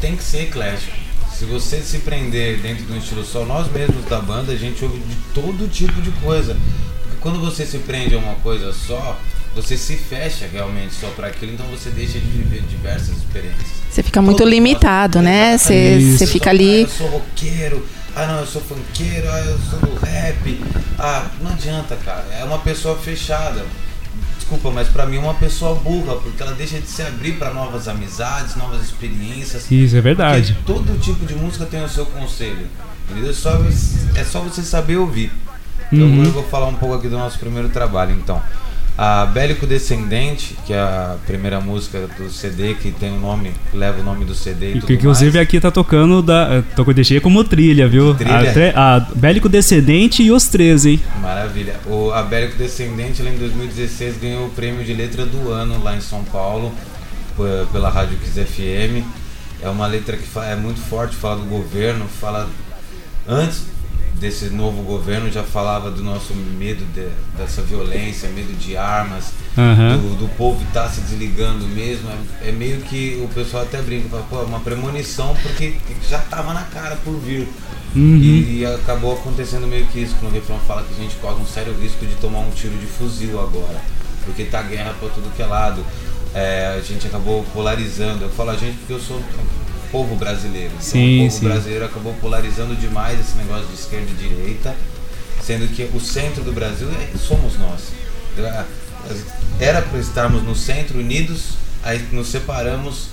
tem 0.00 0.16
que 0.16 0.22
ser 0.22 0.42
eclético. 0.42 0.96
Se 1.32 1.44
você 1.44 1.80
se 1.80 1.98
prender 1.98 2.58
dentro 2.58 2.84
de 2.84 2.92
um 2.92 2.98
estilo 2.98 3.24
só, 3.24 3.44
nós 3.44 3.70
mesmos 3.72 4.04
da 4.04 4.20
banda, 4.20 4.52
a 4.52 4.56
gente 4.56 4.84
ouve 4.84 4.98
de 4.98 5.16
todo 5.34 5.68
tipo 5.68 6.00
de 6.02 6.10
coisa. 6.22 6.56
Porque 7.02 7.16
quando 7.20 7.40
você 7.40 7.64
se 7.64 7.78
prende 7.78 8.14
a 8.14 8.18
uma 8.18 8.34
coisa 8.34 8.72
só, 8.72 9.18
você 9.54 9.76
se 9.76 9.96
fecha 9.96 10.46
realmente 10.50 10.94
só 10.94 11.08
para 11.08 11.28
aquilo, 11.28 11.52
então 11.52 11.66
você 11.66 11.90
deixa 11.90 12.18
de 12.18 12.26
viver 12.26 12.62
diversas 12.62 13.16
experiências. 13.16 13.66
Você 13.90 14.02
fica 14.02 14.22
muito 14.22 14.38
Todo 14.38 14.50
limitado, 14.50 15.20
né? 15.20 15.58
Você, 15.58 16.16
você 16.16 16.26
fica 16.26 16.50
ali. 16.50 16.78
Ah, 16.78 16.80
eu 16.80 16.88
sou 16.88 17.08
roqueiro, 17.08 17.86
ah 18.14 18.26
não, 18.26 18.40
eu 18.40 18.46
sou 18.46 18.62
funkeiro, 18.62 19.28
ah 19.30 19.40
eu 19.40 19.58
sou 19.58 19.78
do 19.80 19.94
rap. 20.04 20.60
Ah, 20.98 21.26
não 21.40 21.50
adianta, 21.50 21.96
cara. 21.96 22.26
É 22.38 22.44
uma 22.44 22.58
pessoa 22.58 22.96
fechada. 22.96 23.64
Desculpa, 24.36 24.70
mas 24.70 24.88
para 24.88 25.06
mim 25.06 25.16
é 25.16 25.20
uma 25.20 25.34
pessoa 25.34 25.74
burra, 25.76 26.16
porque 26.16 26.42
ela 26.42 26.52
deixa 26.52 26.78
de 26.80 26.86
se 26.86 27.02
abrir 27.02 27.34
para 27.34 27.52
novas 27.52 27.88
amizades, 27.88 28.56
novas 28.56 28.82
experiências. 28.82 29.70
Isso 29.70 29.96
é 29.96 30.00
verdade. 30.00 30.56
todo 30.66 30.98
tipo 31.00 31.24
de 31.24 31.34
música 31.34 31.66
tem 31.66 31.82
o 31.84 31.88
seu 31.88 32.06
conselho. 32.06 32.66
Entendeu? 33.08 33.34
Só, 33.34 33.58
é 34.14 34.24
só 34.24 34.40
você 34.40 34.62
saber 34.62 34.96
ouvir. 34.96 35.32
Então 35.92 36.06
uhum. 36.06 36.24
eu 36.24 36.32
vou 36.32 36.44
falar 36.44 36.66
um 36.66 36.74
pouco 36.74 36.94
aqui 36.94 37.08
do 37.08 37.18
nosso 37.18 37.38
primeiro 37.38 37.68
trabalho, 37.68 38.12
então. 38.12 38.40
A 38.98 39.24
Bélico 39.24 39.66
Descendente, 39.66 40.56
que 40.66 40.74
é 40.74 40.78
a 40.78 41.16
primeira 41.26 41.58
música 41.60 42.06
do 42.18 42.30
CD, 42.30 42.74
que 42.74 42.90
tem 42.92 43.10
o 43.10 43.18
nome, 43.18 43.50
leva 43.72 44.00
o 44.00 44.04
nome 44.04 44.26
do 44.26 44.34
CD 44.34 44.74
e, 44.74 44.78
e 44.78 44.82
que 44.82 44.92
inclusive 44.92 45.36
mais. 45.36 45.46
aqui 45.46 45.58
tá 45.58 45.70
tocando, 45.70 46.20
da, 46.20 46.62
eh, 46.78 46.92
deixei 46.92 47.18
como 47.18 47.42
trilha, 47.42 47.88
viu? 47.88 48.14
Trilha? 48.14 48.72
A, 48.74 48.96
a 48.96 49.00
Bélico 49.00 49.48
Descendente 49.48 50.22
e 50.22 50.30
os 50.30 50.48
13, 50.48 50.90
hein? 50.90 51.00
Maravilha. 51.22 51.76
O, 51.86 52.10
a 52.10 52.22
Bélico 52.22 52.58
Descendente, 52.58 53.22
ela 53.22 53.30
em 53.30 53.38
2016 53.38 54.18
ganhou 54.18 54.46
o 54.46 54.50
prêmio 54.50 54.84
de 54.84 54.92
letra 54.92 55.24
do 55.24 55.50
ano 55.50 55.82
lá 55.82 55.96
em 55.96 56.00
São 56.00 56.22
Paulo, 56.24 56.70
pela 57.72 57.88
Rádio 57.88 58.18
Kiss 58.18 58.38
FM. 58.38 59.06
É 59.62 59.68
uma 59.68 59.86
letra 59.86 60.16
que 60.16 60.38
é 60.40 60.56
muito 60.56 60.80
forte, 60.80 61.16
fala 61.16 61.36
do 61.36 61.44
governo, 61.44 62.06
fala 62.20 62.48
antes 63.26 63.69
desse 64.18 64.46
novo 64.46 64.82
governo 64.82 65.30
já 65.30 65.42
falava 65.42 65.90
do 65.90 66.02
nosso 66.02 66.34
medo 66.34 66.84
de, 66.92 67.08
dessa 67.36 67.62
violência, 67.62 68.28
medo 68.28 68.52
de 68.58 68.76
armas, 68.76 69.32
uhum. 69.56 69.98
do, 69.98 70.18
do, 70.20 70.28
povo 70.36 70.62
estar 70.64 70.84
tá 70.84 70.88
se 70.88 71.00
desligando 71.00 71.66
mesmo. 71.66 72.08
É, 72.42 72.48
é, 72.48 72.52
meio 72.52 72.80
que 72.82 73.20
o 73.22 73.28
pessoal 73.28 73.62
até 73.62 73.80
brinca, 73.80 74.08
fala, 74.08 74.26
pô, 74.28 74.40
é 74.40 74.44
uma 74.44 74.60
premonição 74.60 75.34
porque 75.42 75.76
já 76.08 76.18
estava 76.18 76.52
na 76.52 76.64
cara 76.64 76.96
por 76.96 77.18
vir. 77.18 77.48
Uhum. 77.94 78.16
E, 78.16 78.60
e, 78.60 78.66
acabou 78.66 79.14
acontecendo 79.14 79.66
meio 79.66 79.86
que 79.86 80.00
isso, 80.00 80.14
quando 80.20 80.32
o 80.32 80.34
refrão 80.34 80.58
fala 80.60 80.82
que 80.82 80.94
a 80.94 80.96
gente 80.96 81.16
corre 81.16 81.40
um 81.40 81.46
sério 81.46 81.74
risco 81.80 82.06
de 82.06 82.14
tomar 82.16 82.40
um 82.40 82.50
tiro 82.50 82.76
de 82.78 82.86
fuzil 82.86 83.40
agora. 83.40 83.80
Porque 84.24 84.44
tá 84.44 84.62
guerra 84.62 84.94
para 84.98 85.08
tudo 85.08 85.34
que 85.34 85.42
é 85.42 85.46
lado. 85.46 85.84
É, 86.34 86.76
a 86.78 86.80
gente 86.82 87.06
acabou 87.06 87.44
polarizando. 87.52 88.24
Eu 88.24 88.30
falo 88.30 88.50
a 88.50 88.56
gente 88.56 88.76
porque 88.78 88.92
eu 88.92 89.00
sou 89.00 89.20
povo 89.90 90.16
brasileiro. 90.16 90.72
Então, 90.72 90.80
sim, 90.80 91.20
o 91.20 91.24
povo 91.24 91.38
sim. 91.38 91.44
brasileiro 91.46 91.84
acabou 91.84 92.14
polarizando 92.20 92.74
demais 92.76 93.20
esse 93.20 93.36
negócio 93.36 93.66
de 93.66 93.74
esquerda 93.74 94.10
e 94.10 94.28
direita, 94.28 94.74
sendo 95.42 95.68
que 95.68 95.82
o 95.94 96.00
centro 96.00 96.42
do 96.42 96.52
Brasil 96.52 96.88
é, 96.90 97.16
somos 97.18 97.58
nós. 97.58 97.92
Era 99.58 99.82
para 99.82 99.98
estarmos 99.98 100.42
no 100.42 100.54
centro 100.54 100.98
unidos, 100.98 101.54
aí 101.82 102.06
nos 102.12 102.28
separamos 102.28 103.08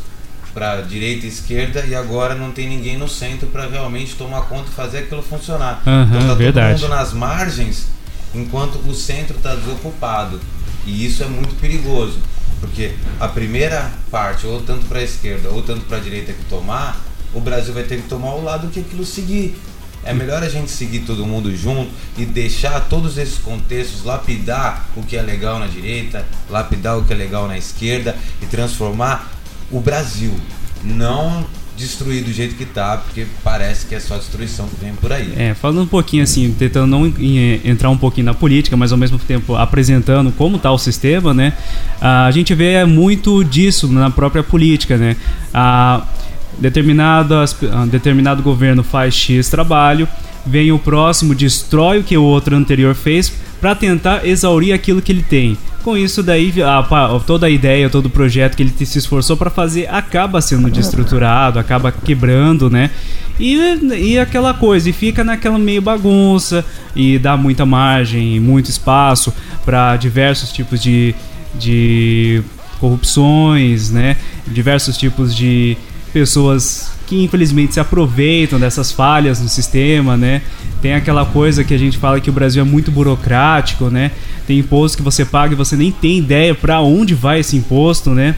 para 0.53 0.81
direita 0.81 1.25
e 1.25 1.29
esquerda 1.29 1.85
e 1.85 1.93
agora 1.93 2.33
não 2.33 2.51
tem 2.51 2.67
ninguém 2.67 2.97
no 2.97 3.07
centro 3.07 3.47
para 3.47 3.67
realmente 3.67 4.15
tomar 4.15 4.41
conta 4.41 4.69
e 4.71 4.73
fazer 4.73 4.99
aquilo 4.99 5.21
funcionar. 5.21 5.83
Uhum, 5.85 6.03
então 6.03 6.27
tá 6.27 6.33
verdade. 6.33 6.79
todo 6.79 6.89
mundo 6.89 6.97
nas 6.97 7.13
margens 7.13 7.87
enquanto 8.33 8.75
o 8.79 8.93
centro 8.93 9.37
está 9.37 9.55
desocupado. 9.55 10.39
E 10.85 11.05
isso 11.05 11.21
é 11.21 11.27
muito 11.27 11.53
perigoso. 11.59 12.17
Porque 12.59 12.93
a 13.19 13.27
primeira 13.27 13.91
parte, 14.09 14.47
ou 14.47 14.61
tanto 14.61 14.85
para 14.85 14.99
a 14.99 15.03
esquerda 15.03 15.49
ou 15.49 15.61
tanto 15.61 15.85
para 15.85 15.97
a 15.97 15.99
direita 15.99 16.33
que 16.33 16.43
tomar, 16.45 16.99
o 17.33 17.39
Brasil 17.39 17.73
vai 17.73 17.83
ter 17.83 18.01
que 18.01 18.07
tomar 18.07 18.33
o 18.33 18.43
lado 18.43 18.69
que 18.69 18.79
aquilo 18.79 19.05
seguir. 19.05 19.59
É 20.03 20.13
melhor 20.13 20.41
a 20.41 20.49
gente 20.49 20.71
seguir 20.71 21.01
todo 21.01 21.25
mundo 21.25 21.53
junto 21.55 21.91
e 22.17 22.25
deixar 22.25 22.79
todos 22.87 23.17
esses 23.17 23.37
contextos 23.39 24.03
lapidar 24.03 24.87
o 24.95 25.03
que 25.03 25.17
é 25.17 25.21
legal 25.21 25.59
na 25.59 25.67
direita, 25.67 26.25
lapidar 26.49 26.97
o 26.97 27.03
que 27.03 27.11
é 27.11 27.15
legal 27.15 27.47
na 27.47 27.57
esquerda 27.57 28.15
e 28.41 28.45
transformar 28.45 29.29
o 29.69 29.81
Brasil. 29.81 30.33
Não 30.83 31.45
destruir 31.77 32.23
do 32.23 32.33
jeito 32.33 32.55
que 32.55 32.65
tá, 32.65 32.97
porque 32.97 33.27
parece 33.43 33.85
que 33.85 33.93
é 33.93 33.99
só 33.99 34.17
destruição 34.17 34.67
que 34.67 34.83
vem 34.83 34.93
por 34.95 35.13
aí. 35.13 35.31
É, 35.37 35.53
falando 35.53 35.83
um 35.83 35.87
pouquinho 35.87 36.23
assim, 36.23 36.53
tentando 36.57 36.87
não 36.87 37.13
entrar 37.63 37.89
um 37.89 37.97
pouquinho 37.97 38.25
na 38.25 38.33
política, 38.33 38.75
mas 38.75 38.91
ao 38.91 38.97
mesmo 38.97 39.19
tempo 39.19 39.55
apresentando 39.55 40.31
como 40.31 40.57
tá 40.57 40.71
o 40.71 40.77
sistema, 40.77 41.33
né? 41.33 41.53
A 42.01 42.31
gente 42.31 42.53
vê 42.55 42.83
muito 42.83 43.43
disso 43.43 43.87
na 43.87 44.09
própria 44.09 44.41
política, 44.41 44.97
né? 44.97 45.15
A 45.53 46.03
determinado, 46.57 47.35
determinado 47.89 48.41
governo 48.41 48.83
faz 48.83 49.13
X 49.13 49.47
trabalho, 49.47 50.07
vem 50.45 50.71
o 50.71 50.79
próximo, 50.79 51.35
destrói 51.35 51.99
o 51.99 52.03
que 52.03 52.17
o 52.17 52.23
outro 52.23 52.55
anterior 52.55 52.95
fez 52.95 53.31
para 53.61 53.75
tentar 53.75 54.25
exaurir 54.25 54.73
aquilo 54.73 55.01
que 55.01 55.11
ele 55.11 55.23
tem. 55.23 55.57
Com 55.83 55.95
isso 55.95 56.21
daí 56.21 56.53
a, 56.61 57.19
toda 57.25 57.47
a 57.47 57.49
ideia, 57.49 57.89
todo 57.89 58.07
o 58.07 58.09
projeto 58.09 58.55
que 58.55 58.63
ele 58.63 58.73
se 58.85 58.97
esforçou 58.97 59.37
para 59.37 59.49
fazer 59.49 59.87
acaba 59.89 60.41
sendo 60.41 60.69
destruturado, 60.69 61.59
acaba 61.59 61.91
quebrando, 61.91 62.69
né? 62.69 62.89
E, 63.39 63.55
e 63.97 64.19
aquela 64.19 64.53
coisa, 64.53 64.89
e 64.89 64.93
fica 64.93 65.23
naquela 65.23 65.59
meio 65.59 65.81
bagunça 65.81 66.65
e 66.95 67.19
dá 67.19 67.37
muita 67.37 67.65
margem, 67.65 68.39
muito 68.39 68.69
espaço 68.69 69.31
para 69.63 69.95
diversos 69.95 70.51
tipos 70.51 70.81
de, 70.81 71.13
de 71.55 72.41
corrupções, 72.79 73.91
né? 73.91 74.17
Diversos 74.47 74.97
tipos 74.97 75.35
de 75.35 75.77
pessoas 76.11 76.91
que 77.05 77.23
infelizmente 77.23 77.73
se 77.73 77.79
aproveitam 77.79 78.59
dessas 78.59 78.91
falhas 78.91 79.39
no 79.39 79.47
sistema, 79.47 80.17
né? 80.17 80.41
Tem 80.81 80.93
aquela 80.93 81.25
coisa 81.25 81.63
que 81.63 81.73
a 81.73 81.77
gente 81.77 81.97
fala 81.97 82.19
que 82.19 82.29
o 82.29 82.33
Brasil 82.33 82.61
é 82.61 82.65
muito 82.65 82.91
burocrático, 82.91 83.89
né? 83.89 84.11
Tem 84.45 84.59
imposto 84.59 84.97
que 84.97 85.03
você 85.03 85.25
paga 85.25 85.53
e 85.53 85.55
você 85.55 85.75
nem 85.75 85.91
tem 85.91 86.19
ideia 86.19 86.53
para 86.53 86.79
onde 86.81 87.15
vai 87.15 87.39
esse 87.39 87.57
imposto, 87.57 88.11
né? 88.11 88.35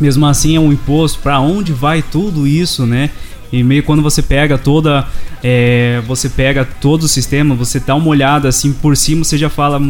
Mesmo 0.00 0.26
assim 0.26 0.56
é 0.56 0.60
um 0.60 0.72
imposto 0.72 1.20
para 1.20 1.40
onde 1.40 1.72
vai 1.72 2.02
tudo 2.02 2.46
isso, 2.46 2.86
né? 2.86 3.10
E 3.52 3.62
meio 3.62 3.82
quando 3.82 4.02
você 4.02 4.22
pega 4.22 4.58
toda, 4.58 5.06
é, 5.42 6.02
você 6.06 6.28
pega 6.28 6.64
todo 6.64 7.04
o 7.04 7.08
sistema, 7.08 7.54
você 7.54 7.78
dá 7.78 7.94
uma 7.94 8.08
olhada 8.08 8.48
assim 8.48 8.72
por 8.72 8.96
cima, 8.96 9.24
você 9.24 9.38
já 9.38 9.48
fala, 9.48 9.80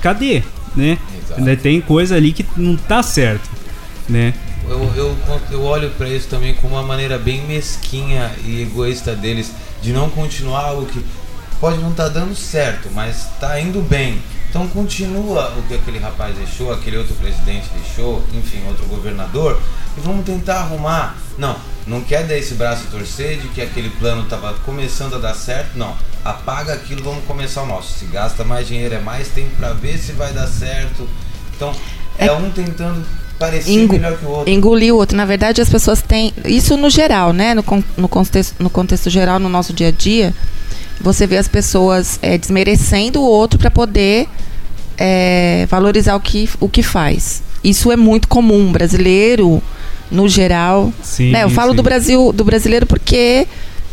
cadê, 0.00 0.42
né? 0.74 0.98
Exato. 1.22 1.56
Tem 1.62 1.80
coisa 1.80 2.16
ali 2.16 2.32
que 2.32 2.44
não 2.56 2.76
tá 2.76 3.02
certo, 3.02 3.48
né? 4.08 4.34
eu, 4.68 4.90
eu, 4.96 5.16
eu 5.50 5.62
olho 5.62 5.90
para 5.90 6.08
isso 6.08 6.28
também 6.28 6.54
como 6.54 6.74
uma 6.74 6.82
maneira 6.82 7.18
bem 7.18 7.42
mesquinha 7.46 8.32
e 8.44 8.62
egoísta 8.62 9.14
deles 9.14 9.52
de 9.82 9.92
não 9.92 10.08
continuar 10.08 10.64
algo 10.64 10.86
que 10.86 11.00
pode 11.64 11.78
não 11.78 11.92
estar 11.92 12.04
tá 12.04 12.08
dando 12.10 12.36
certo, 12.36 12.90
mas 12.92 13.30
está 13.32 13.58
indo 13.58 13.80
bem. 13.80 14.20
Então 14.50 14.68
continua 14.68 15.50
o 15.56 15.62
que 15.62 15.72
aquele 15.72 15.98
rapaz 15.98 16.36
deixou, 16.36 16.70
aquele 16.70 16.98
outro 16.98 17.14
presidente 17.14 17.70
deixou, 17.74 18.22
enfim, 18.34 18.62
outro 18.68 18.84
governador, 18.84 19.58
e 19.96 20.00
vamos 20.02 20.26
tentar 20.26 20.56
arrumar. 20.56 21.16
Não, 21.38 21.56
não 21.86 22.02
quer 22.02 22.26
dar 22.26 22.36
esse 22.36 22.52
braço 22.52 22.84
torcer 22.90 23.38
de 23.38 23.48
que 23.48 23.62
aquele 23.62 23.88
plano 23.88 24.24
estava 24.24 24.52
começando 24.66 25.14
a 25.14 25.18
dar 25.18 25.32
certo, 25.32 25.78
não. 25.78 25.96
Apaga 26.22 26.74
aquilo, 26.74 27.02
vamos 27.02 27.24
começar 27.24 27.62
o 27.62 27.66
nosso. 27.66 27.98
Se 27.98 28.04
gasta 28.04 28.44
mais 28.44 28.68
dinheiro 28.68 28.96
é 28.96 29.00
mais 29.00 29.28
tempo 29.28 29.56
para 29.56 29.72
ver 29.72 29.96
se 29.96 30.12
vai 30.12 30.34
dar 30.34 30.46
certo. 30.46 31.08
Então, 31.56 31.74
é, 32.18 32.26
é 32.26 32.32
um 32.32 32.50
tentando 32.50 33.06
parecer 33.38 33.70
Engo 33.70 33.94
melhor 33.94 34.18
que 34.18 34.26
o 34.26 34.28
outro. 34.28 34.52
Engolir 34.52 34.94
o 34.94 34.98
outro. 34.98 35.16
Na 35.16 35.24
verdade, 35.24 35.62
as 35.62 35.70
pessoas 35.70 36.02
têm. 36.02 36.30
Isso 36.44 36.76
no 36.76 36.90
geral, 36.90 37.32
né? 37.32 37.54
No, 37.54 37.64
no, 37.96 38.06
contexto, 38.06 38.62
no 38.62 38.68
contexto 38.68 39.08
geral, 39.08 39.38
no 39.38 39.48
nosso 39.48 39.72
dia 39.72 39.88
a 39.88 39.90
dia, 39.90 40.34
você 41.00 41.26
vê 41.26 41.36
as 41.36 41.48
pessoas 41.48 42.18
é, 42.22 42.38
desmerecendo 42.38 43.20
o 43.20 43.24
outro 43.24 43.58
para 43.58 43.70
poder 43.70 44.28
é, 44.96 45.66
valorizar 45.68 46.16
o 46.16 46.20
que, 46.20 46.48
o 46.60 46.68
que 46.68 46.82
faz. 46.82 47.42
Isso 47.62 47.90
é 47.90 47.96
muito 47.96 48.28
comum. 48.28 48.70
Brasileiro, 48.72 49.62
no 50.10 50.28
geral. 50.28 50.92
Sim, 51.02 51.30
né? 51.32 51.44
Eu 51.44 51.50
falo 51.50 51.70
sim. 51.70 51.76
do 51.76 51.82
Brasil, 51.82 52.32
do 52.32 52.44
brasileiro 52.44 52.86
porque 52.86 53.46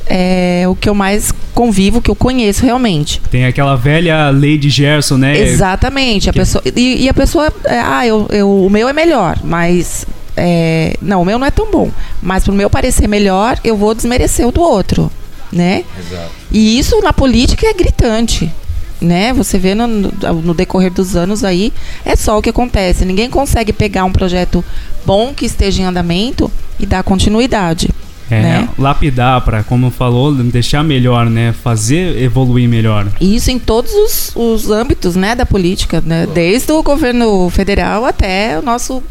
é 0.05 0.63
o 0.67 0.75
que 0.75 0.89
eu 0.89 0.93
mais 0.93 1.31
convivo, 1.53 2.01
que 2.01 2.09
eu 2.11 2.15
conheço 2.15 2.63
realmente. 2.65 3.21
Tem 3.31 3.45
aquela 3.45 3.75
velha 3.75 4.29
lei 4.29 4.57
de 4.57 4.69
Gerson, 4.69 5.17
né? 5.17 5.37
Exatamente. 5.37 6.29
A 6.29 6.33
pessoa, 6.33 6.61
e, 6.75 7.03
e 7.03 7.09
a 7.09 7.13
pessoa, 7.13 7.51
é, 7.65 7.79
ah, 7.79 8.05
eu, 8.05 8.27
eu, 8.29 8.65
o 8.65 8.69
meu 8.69 8.89
é 8.89 8.93
melhor, 8.93 9.37
mas 9.43 10.05
é, 10.35 10.95
não, 11.01 11.21
o 11.21 11.25
meu 11.25 11.39
não 11.39 11.45
é 11.45 11.51
tão 11.51 11.71
bom. 11.71 11.89
Mas 12.21 12.43
pro 12.43 12.53
meu 12.53 12.69
parecer 12.69 13.07
melhor, 13.07 13.57
eu 13.63 13.77
vou 13.77 13.93
desmerecer 13.93 14.47
o 14.47 14.51
do 14.51 14.61
outro, 14.61 15.11
né? 15.51 15.83
Exato. 15.97 16.31
E 16.51 16.79
isso 16.79 16.99
na 17.01 17.13
política 17.13 17.67
é 17.67 17.73
gritante. 17.73 18.51
Né? 18.99 19.33
Você 19.33 19.57
vê 19.57 19.73
no, 19.73 19.87
no 19.87 20.53
decorrer 20.53 20.93
dos 20.93 21.15
anos 21.15 21.43
aí, 21.43 21.73
é 22.05 22.15
só 22.15 22.37
o 22.37 22.41
que 22.41 22.51
acontece. 22.51 23.03
Ninguém 23.03 23.31
consegue 23.31 23.73
pegar 23.73 24.05
um 24.05 24.11
projeto 24.11 24.63
bom 25.03 25.33
que 25.33 25.45
esteja 25.45 25.81
em 25.81 25.85
andamento 25.85 26.51
e 26.79 26.85
dar 26.85 27.03
continuidade. 27.03 27.89
É, 28.29 28.41
né? 28.41 28.69
lapidar 28.77 29.41
para, 29.41 29.61
como 29.61 29.91
falou, 29.91 30.33
deixar 30.33 30.83
melhor, 30.83 31.29
né? 31.29 31.53
Fazer 31.63 32.17
evoluir 32.21 32.69
melhor. 32.69 33.07
Isso 33.19 33.51
em 33.51 33.59
todos 33.59 33.91
os, 33.91 34.31
os 34.35 34.71
âmbitos, 34.71 35.17
né, 35.17 35.35
da 35.35 35.45
política, 35.45 36.01
né? 36.05 36.25
Desde 36.33 36.71
o 36.71 36.81
governo 36.81 37.49
federal 37.49 38.05
até 38.05 38.57
o 38.57 38.61
nosso 38.61 39.03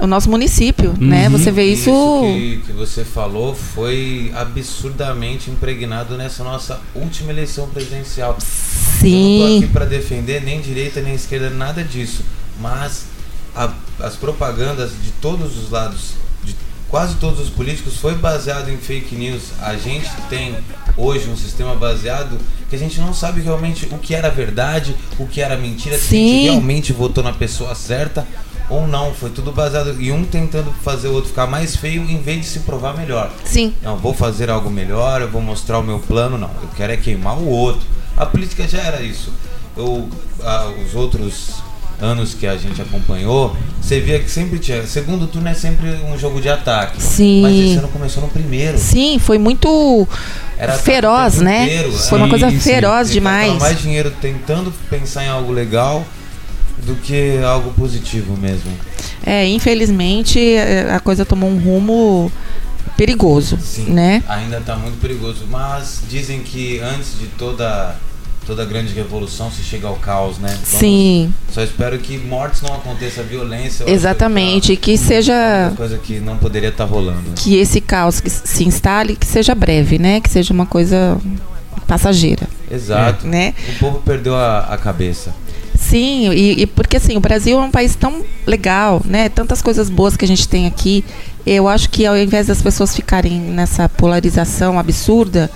o 0.00 0.06
nosso 0.06 0.30
município, 0.30 0.90
né? 0.98 0.98
uhum. 1.00 1.06
né? 1.06 1.28
Você 1.30 1.50
vê 1.50 1.64
isso. 1.64 1.90
Isso 1.90 2.20
que, 2.22 2.62
que, 2.66 2.72
você 2.72 3.04
falou 3.04 3.54
foi 3.54 4.32
absurdamente 4.34 5.50
impregnado 5.50 6.16
nessa 6.16 6.44
nossa 6.44 6.80
última 6.94 7.30
eleição 7.32 7.68
presidencial. 7.68 8.36
Sim. 8.40 9.40
Eu 9.40 9.48
não 9.48 9.48
tô 9.48 9.64
aqui 9.64 9.72
para 9.72 9.84
defender 9.84 10.42
nem 10.42 10.60
direita 10.60 11.00
nem 11.00 11.14
esquerda, 11.14 11.50
nada 11.50 11.82
disso. 11.82 12.22
Mas 12.60 13.06
a, 13.54 13.72
as 14.00 14.16
propagandas 14.16 14.90
de 15.02 15.10
todos 15.20 15.56
os 15.56 15.70
lados 15.70 16.14
quase 16.88 17.16
todos 17.16 17.40
os 17.40 17.50
políticos 17.50 17.96
foi 17.96 18.14
baseado 18.14 18.70
em 18.70 18.76
fake 18.76 19.14
news. 19.14 19.42
A 19.60 19.76
gente 19.76 20.08
tem 20.28 20.56
hoje 20.96 21.28
um 21.28 21.36
sistema 21.36 21.74
baseado 21.74 22.38
que 22.68 22.76
a 22.76 22.78
gente 22.78 23.00
não 23.00 23.12
sabe 23.12 23.40
realmente 23.40 23.86
o 23.90 23.98
que 23.98 24.14
era 24.14 24.30
verdade, 24.30 24.94
o 25.18 25.26
que 25.26 25.40
era 25.40 25.56
mentira, 25.56 25.98
Sim. 25.98 26.08
se 26.08 26.16
a 26.16 26.18
gente 26.18 26.44
realmente 26.44 26.92
votou 26.92 27.22
na 27.22 27.32
pessoa 27.32 27.74
certa 27.74 28.26
ou 28.68 28.86
não. 28.86 29.12
Foi 29.12 29.30
tudo 29.30 29.52
baseado 29.52 30.00
em 30.00 30.12
um 30.12 30.24
tentando 30.24 30.72
fazer 30.82 31.08
o 31.08 31.12
outro 31.12 31.30
ficar 31.30 31.46
mais 31.46 31.76
feio 31.76 32.02
em 32.02 32.20
vez 32.20 32.40
de 32.40 32.46
se 32.46 32.60
provar 32.60 32.96
melhor. 32.96 33.30
Sim. 33.44 33.74
Não, 33.82 33.96
vou 33.96 34.14
fazer 34.14 34.50
algo 34.50 34.70
melhor, 34.70 35.22
eu 35.22 35.28
vou 35.28 35.42
mostrar 35.42 35.78
o 35.78 35.82
meu 35.82 35.98
plano. 35.98 36.36
Não, 36.38 36.50
eu 36.62 36.68
quero 36.76 36.92
é 36.92 36.96
queimar 36.96 37.38
o 37.38 37.46
outro. 37.46 37.86
A 38.16 38.26
política 38.26 38.66
já 38.66 38.78
era 38.78 39.02
isso. 39.02 39.32
Eu, 39.76 40.08
ah, 40.42 40.72
os 40.84 40.94
outros 40.94 41.66
anos 42.00 42.34
que 42.34 42.46
a 42.46 42.56
gente 42.56 42.80
acompanhou, 42.80 43.56
você 43.80 44.00
via 44.00 44.18
que 44.18 44.30
sempre 44.30 44.58
tinha. 44.58 44.86
Segundo 44.86 45.26
turno 45.26 45.48
é 45.48 45.54
sempre 45.54 45.88
um 46.10 46.18
jogo 46.18 46.40
de 46.40 46.48
ataque. 46.48 47.02
Sim. 47.02 47.42
Mas 47.42 47.54
esse 47.54 47.76
ano 47.76 47.88
começou 47.88 48.22
no 48.22 48.28
primeiro. 48.28 48.78
Sim, 48.78 49.18
foi 49.18 49.38
muito 49.38 50.06
Era 50.58 50.74
feroz, 50.74 51.36
né? 51.36 51.64
Inteiro. 51.64 51.92
Foi 51.92 52.18
uma 52.18 52.28
coisa 52.28 52.50
sim, 52.50 52.60
feroz 52.60 53.08
sim. 53.08 53.14
demais. 53.14 53.58
mais 53.58 53.78
dinheiro 53.78 54.12
tentando 54.20 54.72
pensar 54.90 55.24
em 55.24 55.28
algo 55.28 55.52
legal 55.52 56.04
do 56.84 56.94
que 56.96 57.38
algo 57.38 57.72
positivo 57.72 58.36
mesmo. 58.36 58.70
É, 59.24 59.46
infelizmente 59.46 60.40
a 60.92 61.00
coisa 61.00 61.24
tomou 61.24 61.50
um 61.50 61.58
rumo 61.58 62.30
perigoso, 62.96 63.58
Sim, 63.60 63.90
né? 63.90 64.22
Ainda 64.28 64.58
está 64.58 64.76
muito 64.76 64.98
perigoso, 65.00 65.44
mas 65.50 66.02
dizem 66.08 66.40
que 66.40 66.80
antes 66.80 67.18
de 67.18 67.26
toda 67.26 67.96
toda 68.46 68.64
grande 68.64 68.94
revolução 68.94 69.50
se 69.50 69.62
chega 69.62 69.88
ao 69.88 69.96
caos, 69.96 70.38
né? 70.38 70.50
Vamos, 70.50 70.68
Sim. 70.68 71.34
Só 71.50 71.62
espero 71.62 71.98
que 71.98 72.16
mortes 72.16 72.62
não 72.62 72.74
aconteça, 72.74 73.22
violência. 73.22 73.84
Exatamente, 73.90 74.76
que, 74.76 74.92
que 74.92 74.98
seja. 74.98 75.34
Uma 75.68 75.76
coisa 75.76 75.98
que 75.98 76.20
não 76.20 76.36
poderia 76.38 76.68
estar 76.68 76.86
tá 76.86 76.90
rolando. 76.90 77.32
Que 77.34 77.56
esse 77.56 77.80
caos 77.80 78.20
que 78.20 78.30
se 78.30 78.64
instale, 78.64 79.16
que 79.16 79.26
seja 79.26 79.54
breve, 79.54 79.98
né? 79.98 80.20
Que 80.20 80.30
seja 80.30 80.54
uma 80.54 80.64
coisa 80.64 81.18
passageira. 81.88 82.46
Exato. 82.70 83.26
Né? 83.26 83.52
O 83.68 83.78
povo 83.80 83.98
perdeu 84.04 84.36
a, 84.36 84.60
a 84.60 84.78
cabeça. 84.78 85.34
Sim, 85.78 86.30
e, 86.32 86.62
e, 86.62 86.66
porque 86.66 86.96
assim, 86.96 87.16
o 87.16 87.20
Brasil 87.20 87.58
é 87.58 87.62
um 87.62 87.70
país 87.70 87.94
tão 87.94 88.24
legal, 88.46 89.02
né? 89.04 89.28
Tantas 89.28 89.60
coisas 89.60 89.90
boas 89.90 90.16
que 90.16 90.24
a 90.24 90.28
gente 90.28 90.48
tem 90.48 90.66
aqui. 90.66 91.04
Eu 91.46 91.68
acho 91.68 91.90
que 91.90 92.06
ao 92.06 92.16
invés 92.16 92.46
das 92.46 92.62
pessoas 92.62 92.94
ficarem 92.94 93.38
nessa 93.38 93.88
polarização 93.88 94.78
absurda, 94.78 95.50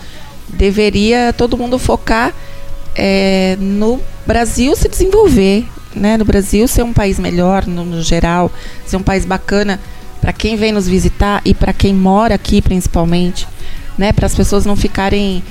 deveria 0.48 1.32
todo 1.36 1.56
mundo 1.56 1.78
focar 1.78 2.34
é, 2.94 3.56
no 3.58 4.00
Brasil 4.26 4.76
se 4.76 4.88
desenvolver, 4.88 5.66
né? 5.94 6.16
No 6.16 6.24
Brasil 6.24 6.68
ser 6.68 6.82
um 6.82 6.92
país 6.92 7.18
melhor 7.18 7.66
no, 7.66 7.84
no 7.84 8.02
geral, 8.02 8.52
ser 8.86 8.96
um 8.96 9.02
país 9.02 9.24
bacana 9.24 9.80
para 10.20 10.32
quem 10.32 10.54
vem 10.54 10.70
nos 10.70 10.86
visitar 10.86 11.40
e 11.44 11.54
para 11.54 11.72
quem 11.72 11.94
mora 11.94 12.34
aqui 12.34 12.60
principalmente, 12.60 13.48
né? 13.96 14.12
Para 14.12 14.26
as 14.26 14.34
pessoas 14.34 14.66
não 14.66 14.76
ficarem 14.76 15.42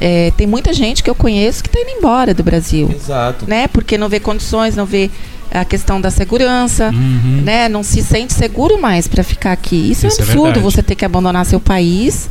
é, 0.00 0.30
tem 0.36 0.46
muita 0.46 0.72
gente 0.72 1.02
que 1.02 1.10
eu 1.10 1.14
conheço 1.14 1.62
que 1.62 1.68
está 1.68 1.80
indo 1.80 1.98
embora 1.98 2.32
do 2.32 2.42
Brasil. 2.42 2.90
Exato. 2.94 3.46
Né? 3.48 3.68
Porque 3.68 3.98
não 3.98 4.08
vê 4.08 4.20
condições, 4.20 4.76
não 4.76 4.86
vê 4.86 5.10
a 5.50 5.64
questão 5.64 6.00
da 6.00 6.10
segurança, 6.10 6.90
uhum. 6.90 7.42
né? 7.42 7.68
Não 7.68 7.82
se 7.82 8.02
sente 8.02 8.34
seguro 8.34 8.80
mais 8.80 9.08
para 9.08 9.24
ficar 9.24 9.52
aqui. 9.52 9.90
Isso, 9.90 10.04
é 10.04 10.08
Isso 10.08 10.20
é 10.20 10.24
absurdo, 10.24 10.58
é 10.58 10.62
você 10.62 10.82
ter 10.82 10.94
que 10.94 11.04
abandonar 11.04 11.46
seu 11.46 11.58
país 11.58 12.28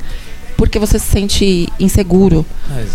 porque 0.57 0.79
você 0.79 0.97
se 0.97 1.05
sente 1.05 1.69
inseguro, 1.79 2.43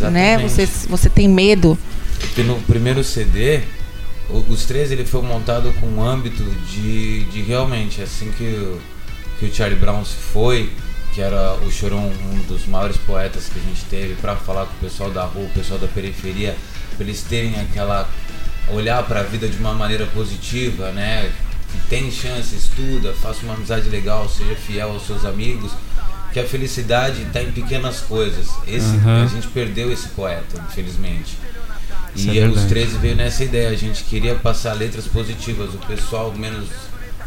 ah, 0.02 0.10
né? 0.10 0.36
Você, 0.38 0.66
você 0.88 1.08
tem 1.08 1.28
medo. 1.28 1.78
Porque 2.18 2.42
no 2.42 2.56
primeiro 2.62 3.04
CD, 3.04 3.60
os 4.48 4.64
três 4.64 4.90
ele 4.90 5.04
foi 5.04 5.22
montado 5.22 5.72
com 5.80 5.86
um 5.86 6.02
âmbito 6.02 6.42
de, 6.68 7.24
de 7.26 7.40
realmente 7.42 8.02
assim 8.02 8.32
que 8.36 8.44
o, 8.44 8.80
que 9.38 9.46
o 9.46 9.54
Charlie 9.54 9.78
Brown 9.78 10.04
se 10.04 10.16
foi, 10.16 10.70
que 11.14 11.20
era 11.20 11.54
o 11.56 11.70
Chorão, 11.70 12.10
um 12.10 12.38
dos 12.48 12.66
maiores 12.66 12.96
poetas 12.96 13.48
que 13.48 13.58
a 13.58 13.62
gente 13.62 13.84
teve, 13.84 14.14
para 14.14 14.34
falar 14.34 14.66
com 14.66 14.74
o 14.74 14.78
pessoal 14.78 15.10
da 15.10 15.24
rua, 15.24 15.44
o 15.44 15.50
pessoal 15.50 15.78
da 15.78 15.86
periferia, 15.86 16.56
para 16.96 17.04
eles 17.04 17.22
terem 17.22 17.60
aquela 17.60 18.08
olhar 18.70 19.02
para 19.04 19.20
a 19.20 19.22
vida 19.22 19.48
de 19.48 19.56
uma 19.58 19.74
maneira 19.74 20.06
positiva, 20.06 20.90
né? 20.92 21.30
Que 21.70 21.78
tem 21.88 22.10
chance, 22.10 22.54
estuda, 22.54 23.12
faça 23.14 23.44
uma 23.44 23.54
amizade 23.54 23.88
legal, 23.88 24.28
seja 24.28 24.54
fiel 24.54 24.90
aos 24.90 25.06
seus 25.06 25.24
amigos, 25.24 25.72
que 26.32 26.40
a 26.40 26.46
felicidade 26.46 27.22
está 27.22 27.42
em 27.42 27.52
pequenas 27.52 28.00
coisas. 28.00 28.48
Esse 28.66 28.86
uhum. 28.86 29.22
a 29.22 29.26
gente 29.26 29.48
perdeu 29.48 29.92
esse 29.92 30.08
poeta, 30.08 30.62
infelizmente. 30.70 31.36
Isso 32.14 32.30
e 32.30 32.38
é 32.38 32.46
os 32.46 32.64
13 32.64 32.98
veio 32.98 33.16
nessa 33.16 33.42
ideia, 33.44 33.70
a 33.70 33.76
gente 33.76 34.04
queria 34.04 34.34
passar 34.34 34.74
letras 34.74 35.06
positivas, 35.06 35.74
o 35.74 35.78
pessoal 35.78 36.32
menos 36.32 36.68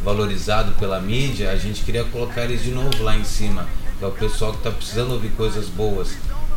valorizado 0.05 0.73
pela 0.73 1.01
mídia, 1.01 1.49
a 1.49 1.55
gente 1.57 1.83
queria 1.83 2.03
colocar 2.03 2.43
eles 2.43 2.61
de 2.63 2.69
novo 2.69 3.01
lá 3.01 3.17
em 3.17 3.23
cima. 3.23 3.67
É 3.99 4.05
o 4.05 4.11
pessoal 4.11 4.51
que 4.51 4.59
está 4.59 4.69
precisando 4.69 5.13
ouvir 5.13 5.29
coisas 5.29 5.67
boas. 5.67 6.09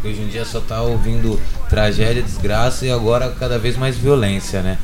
Que 0.03 0.09
hoje 0.09 0.21
em 0.21 0.29
dia 0.29 0.45
só 0.45 0.59
está 0.59 0.83
ouvindo 0.83 1.41
tragédia, 1.69 2.23
desgraça 2.23 2.85
e 2.85 2.91
agora 2.91 3.35
cada 3.41 3.59
vez 3.59 3.77
mais 3.77 3.97
violência, 3.97 4.61
né? 4.63 4.79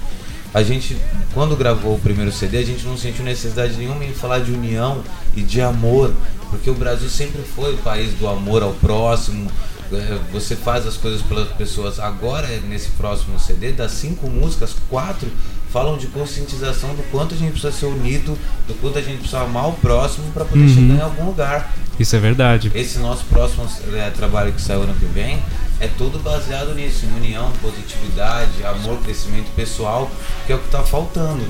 A 0.53 0.63
gente, 0.63 0.97
quando 1.35 1.55
gravou 1.57 1.95
o 1.95 1.99
primeiro 1.99 2.33
CD, 2.33 2.59
a 2.59 2.65
gente 2.65 2.85
não 2.85 2.97
sentiu 2.97 3.25
necessidade 3.25 3.77
nenhuma 3.77 4.05
em 4.05 4.15
falar 4.15 4.39
de 4.39 4.53
união 4.53 5.03
e 5.37 5.43
de 5.43 5.61
amor, 5.61 6.15
porque 6.49 6.71
o 6.71 6.75
Brasil 6.75 7.11
sempre 7.11 7.43
foi 7.43 7.75
o 7.75 7.79
país 7.79 8.15
do 8.15 8.27
amor 8.27 8.63
ao 8.63 8.73
próximo. 8.73 9.51
É, 9.93 10.19
você 10.33 10.57
faz 10.57 10.87
as 10.87 10.97
coisas 10.97 11.21
pelas 11.23 11.49
pessoas. 11.49 12.01
Agora, 12.01 12.49
nesse 12.69 12.89
próximo 12.91 13.39
CD, 13.39 13.73
das 13.73 13.93
cinco 13.93 14.29
músicas, 14.29 14.75
quatro 14.89 15.29
falam 15.75 15.97
de 15.97 16.07
conscientização 16.07 16.91
do 16.95 17.03
quanto 17.11 17.35
a 17.35 17.37
gente 17.37 17.51
precisa 17.51 17.73
ser 17.73 17.87
unido, 17.87 18.39
do 18.69 18.75
quanto 18.75 18.97
a 18.97 19.03
gente 19.03 19.19
precisa 19.19 19.41
amar 19.41 19.71
o 19.71 19.73
próximo 19.73 20.31
para 20.33 20.45
poder 20.45 20.63
uhum. 20.63 20.69
chegar 20.69 20.95
em 20.95 21.01
algum 21.01 21.25
lugar. 21.25 21.75
Isso 21.99 22.15
é 22.15 22.21
verdade. 22.21 22.71
Esse 22.73 23.01
nosso 23.01 23.25
próximo 23.25 23.67
é, 23.93 24.09
trabalho 24.11 24.53
que 24.53 24.63
sai 24.63 24.77
ano 24.77 24.95
que 24.95 25.05
vem 25.07 25.43
é 25.81 25.89
todo 25.89 26.21
baseado 26.21 26.73
nisso, 26.77 27.05
em 27.07 27.17
união, 27.17 27.51
positividade, 27.61 28.65
amor, 28.65 28.99
crescimento 28.99 29.51
pessoal, 29.57 30.09
que 30.47 30.53
é 30.53 30.55
o 30.55 30.61
que 30.61 30.67
está 30.67 30.85
faltando. 30.85 31.43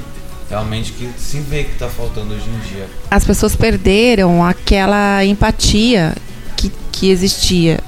Realmente 0.48 0.92
que 0.92 1.10
se 1.18 1.40
vê 1.40 1.64
que 1.64 1.72
está 1.72 1.90
faltando 1.90 2.32
hoje 2.32 2.48
em 2.48 2.74
dia. 2.74 2.88
As 3.10 3.26
pessoas 3.26 3.54
perderam 3.54 4.42
aquela 4.42 5.22
empatia 5.22 6.14
que, 6.56 6.72
que 6.90 7.10
existia. 7.10 7.78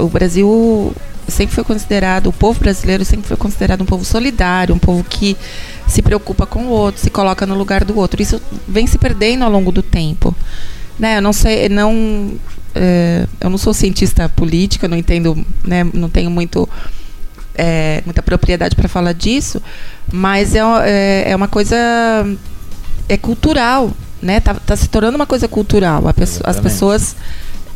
Uh, 0.00 0.04
o 0.04 0.08
Brasil 0.08 0.92
sempre 1.28 1.54
foi 1.54 1.64
considerado, 1.64 2.28
o 2.28 2.32
povo 2.32 2.60
brasileiro 2.60 3.04
sempre 3.04 3.26
foi 3.26 3.36
considerado 3.36 3.82
um 3.82 3.86
povo 3.86 4.04
solidário, 4.04 4.74
um 4.74 4.78
povo 4.78 5.04
que 5.04 5.36
se 5.86 6.02
preocupa 6.02 6.46
com 6.46 6.66
o 6.66 6.68
outro, 6.68 7.00
se 7.00 7.10
coloca 7.10 7.46
no 7.46 7.54
lugar 7.54 7.84
do 7.84 7.96
outro. 7.98 8.22
Isso 8.22 8.40
vem 8.66 8.86
se 8.86 8.98
perdendo 8.98 9.44
ao 9.44 9.50
longo 9.50 9.72
do 9.72 9.82
tempo. 9.82 10.34
Né? 10.98 11.18
Eu 11.18 11.22
não 11.22 11.32
sei, 11.32 11.68
não, 11.68 12.32
é, 12.74 13.26
eu 13.40 13.50
não 13.50 13.58
sou 13.58 13.74
cientista 13.74 14.28
política, 14.28 14.88
não 14.88 14.96
entendo, 14.96 15.44
né, 15.64 15.84
não 15.92 16.08
tenho 16.08 16.30
muito 16.30 16.68
é, 17.56 18.02
muita 18.04 18.22
propriedade 18.22 18.76
para 18.76 18.88
falar 18.88 19.12
disso, 19.12 19.62
mas 20.12 20.54
é, 20.54 20.60
é, 20.84 21.30
é, 21.30 21.36
uma 21.36 21.48
coisa 21.48 21.76
é 23.08 23.16
cultural, 23.16 23.90
né? 24.20 24.40
Tá, 24.40 24.54
tá 24.54 24.76
se 24.76 24.88
tornando 24.88 25.16
uma 25.16 25.26
coisa 25.26 25.48
cultural. 25.48 26.02
Pessoa, 26.14 26.50
as 26.50 26.60
pessoas 26.60 27.16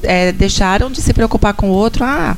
é, 0.02 0.32
deixaram 0.32 0.90
de 0.90 1.00
se 1.00 1.12
preocupar 1.12 1.54
com 1.54 1.70
o 1.70 1.72
outro. 1.72 2.04
Ah, 2.04 2.36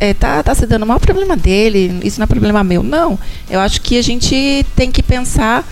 é, 0.00 0.12
tá, 0.12 0.42
tá 0.42 0.54
se 0.54 0.66
dando 0.66 0.82
o 0.82 0.86
maior 0.86 1.00
problema 1.00 1.36
dele, 1.36 2.00
isso 2.02 2.18
não 2.18 2.24
é 2.24 2.26
problema 2.26 2.64
meu. 2.64 2.82
Não, 2.82 3.18
eu 3.48 3.60
acho 3.60 3.80
que 3.80 3.98
a 3.98 4.02
gente 4.02 4.64
tem 4.74 4.90
que 4.90 5.02
pensar 5.02 5.66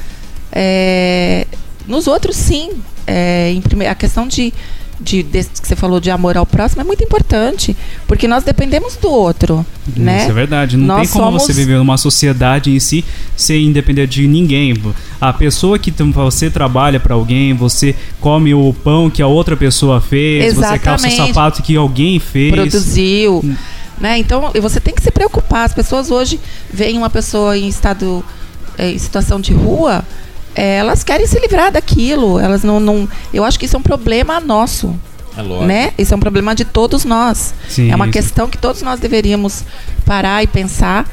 é, 0.53 1.47
nos 1.87 2.07
outros 2.07 2.37
sim. 2.37 2.71
É, 3.07 3.51
em 3.51 3.61
primeiro, 3.61 3.91
a 3.91 3.97
questão 3.97 4.29
de, 4.29 4.55
de, 5.01 5.25
de, 5.25 5.45
que 5.45 5.67
você 5.67 5.75
falou 5.75 5.99
de 5.99 6.11
amor 6.11 6.37
ao 6.37 6.47
próximo 6.47 6.83
é 6.83 6.85
muito 6.85 7.03
importante, 7.03 7.77
porque 8.07 8.29
nós 8.29 8.45
dependemos 8.45 8.97
do 8.97 9.11
outro, 9.11 9.67
isso 9.89 10.01
né? 10.01 10.27
É 10.29 10.33
verdade. 10.33 10.77
Não 10.77 10.99
nós 10.99 11.11
tem 11.11 11.21
como 11.21 11.33
somos... 11.33 11.43
você 11.43 11.53
viver 11.53 11.79
numa 11.79 11.97
sociedade 11.97 12.71
em 12.71 12.79
si 12.79 13.05
sem 13.37 13.73
depender 13.73 14.07
de 14.07 14.29
ninguém. 14.29 14.81
A 15.21 15.33
pessoa 15.33 15.79
que 15.79 15.91
você 15.91 16.49
trabalha 16.49 17.01
para 17.01 17.15
alguém, 17.15 17.55
você 17.55 17.95
come 18.21 18.55
o 18.55 18.73
pão 18.85 19.11
que 19.11 19.21
a 19.21 19.27
outra 19.27 19.57
pessoa 19.57 20.01
fez, 20.01 20.45
Exatamente. 20.45 20.79
você 20.79 20.85
calça 20.85 21.09
o 21.09 21.27
sapato 21.27 21.63
que 21.63 21.75
alguém 21.75 22.21
fez. 22.21 22.53
Produziu. 22.53 23.43
Né? 23.99 24.19
Então, 24.19 24.51
você 24.61 24.81
tem 24.81 24.95
que 24.95 25.03
se 25.03 25.11
preocupar. 25.11 25.65
As 25.65 25.75
pessoas 25.75 26.11
hoje 26.11 26.41
veem 26.73 26.99
uma 26.99 27.11
pessoa 27.11 27.57
em 27.57 27.69
estado, 27.69 28.25
é, 28.77 28.91
em 28.91 28.99
situação 28.99 29.41
de 29.41 29.53
rua, 29.53 30.05
é, 30.55 30.77
elas 30.77 31.03
querem 31.05 31.27
se 31.27 31.39
livrar 31.39 31.73
daquilo. 31.73 32.39
Elas 32.39 32.63
não, 32.63 32.81
não. 32.81 33.09
Eu 33.33 33.45
acho 33.45 33.59
que 33.59 33.67
isso 33.67 33.77
é 33.77 33.79
um 33.79 33.83
problema 33.83 34.41
nosso. 34.41 34.95
É 35.37 35.43
lógico. 35.43 35.67
Né? 35.67 35.93
Isso 35.97 36.13
é 36.13 36.17
um 36.17 36.21
problema 36.21 36.55
de 36.55 36.65
todos 36.65 37.05
nós. 37.05 37.55
Sim, 37.69 37.91
é 37.91 37.97
uma 37.97 38.07
isso. 38.07 38.13
questão 38.13 38.49
que 38.49 38.59
todos 38.59 38.83
nós 38.83 39.01
deveríamos 39.01 39.65
parar 40.05 40.43
e 40.43 40.47
pensar. 40.47 41.09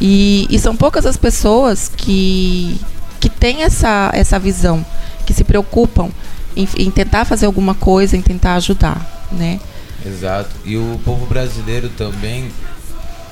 E, 0.00 0.46
e 0.50 0.58
são 0.58 0.74
poucas 0.74 1.06
as 1.06 1.16
pessoas 1.16 1.90
que, 1.96 2.80
que 3.20 3.28
têm 3.28 3.62
essa, 3.62 4.10
essa 4.12 4.38
visão, 4.38 4.84
que 5.24 5.32
se 5.32 5.44
preocupam 5.44 6.10
em, 6.56 6.68
em 6.76 6.90
tentar 6.90 7.24
fazer 7.24 7.46
alguma 7.46 7.74
coisa, 7.74 8.16
em 8.16 8.22
tentar 8.22 8.54
ajudar. 8.54 9.26
Né? 9.30 9.60
Exato. 10.06 10.50
E 10.64 10.76
o 10.76 11.00
povo 11.04 11.26
brasileiro 11.26 11.88
também, 11.90 12.50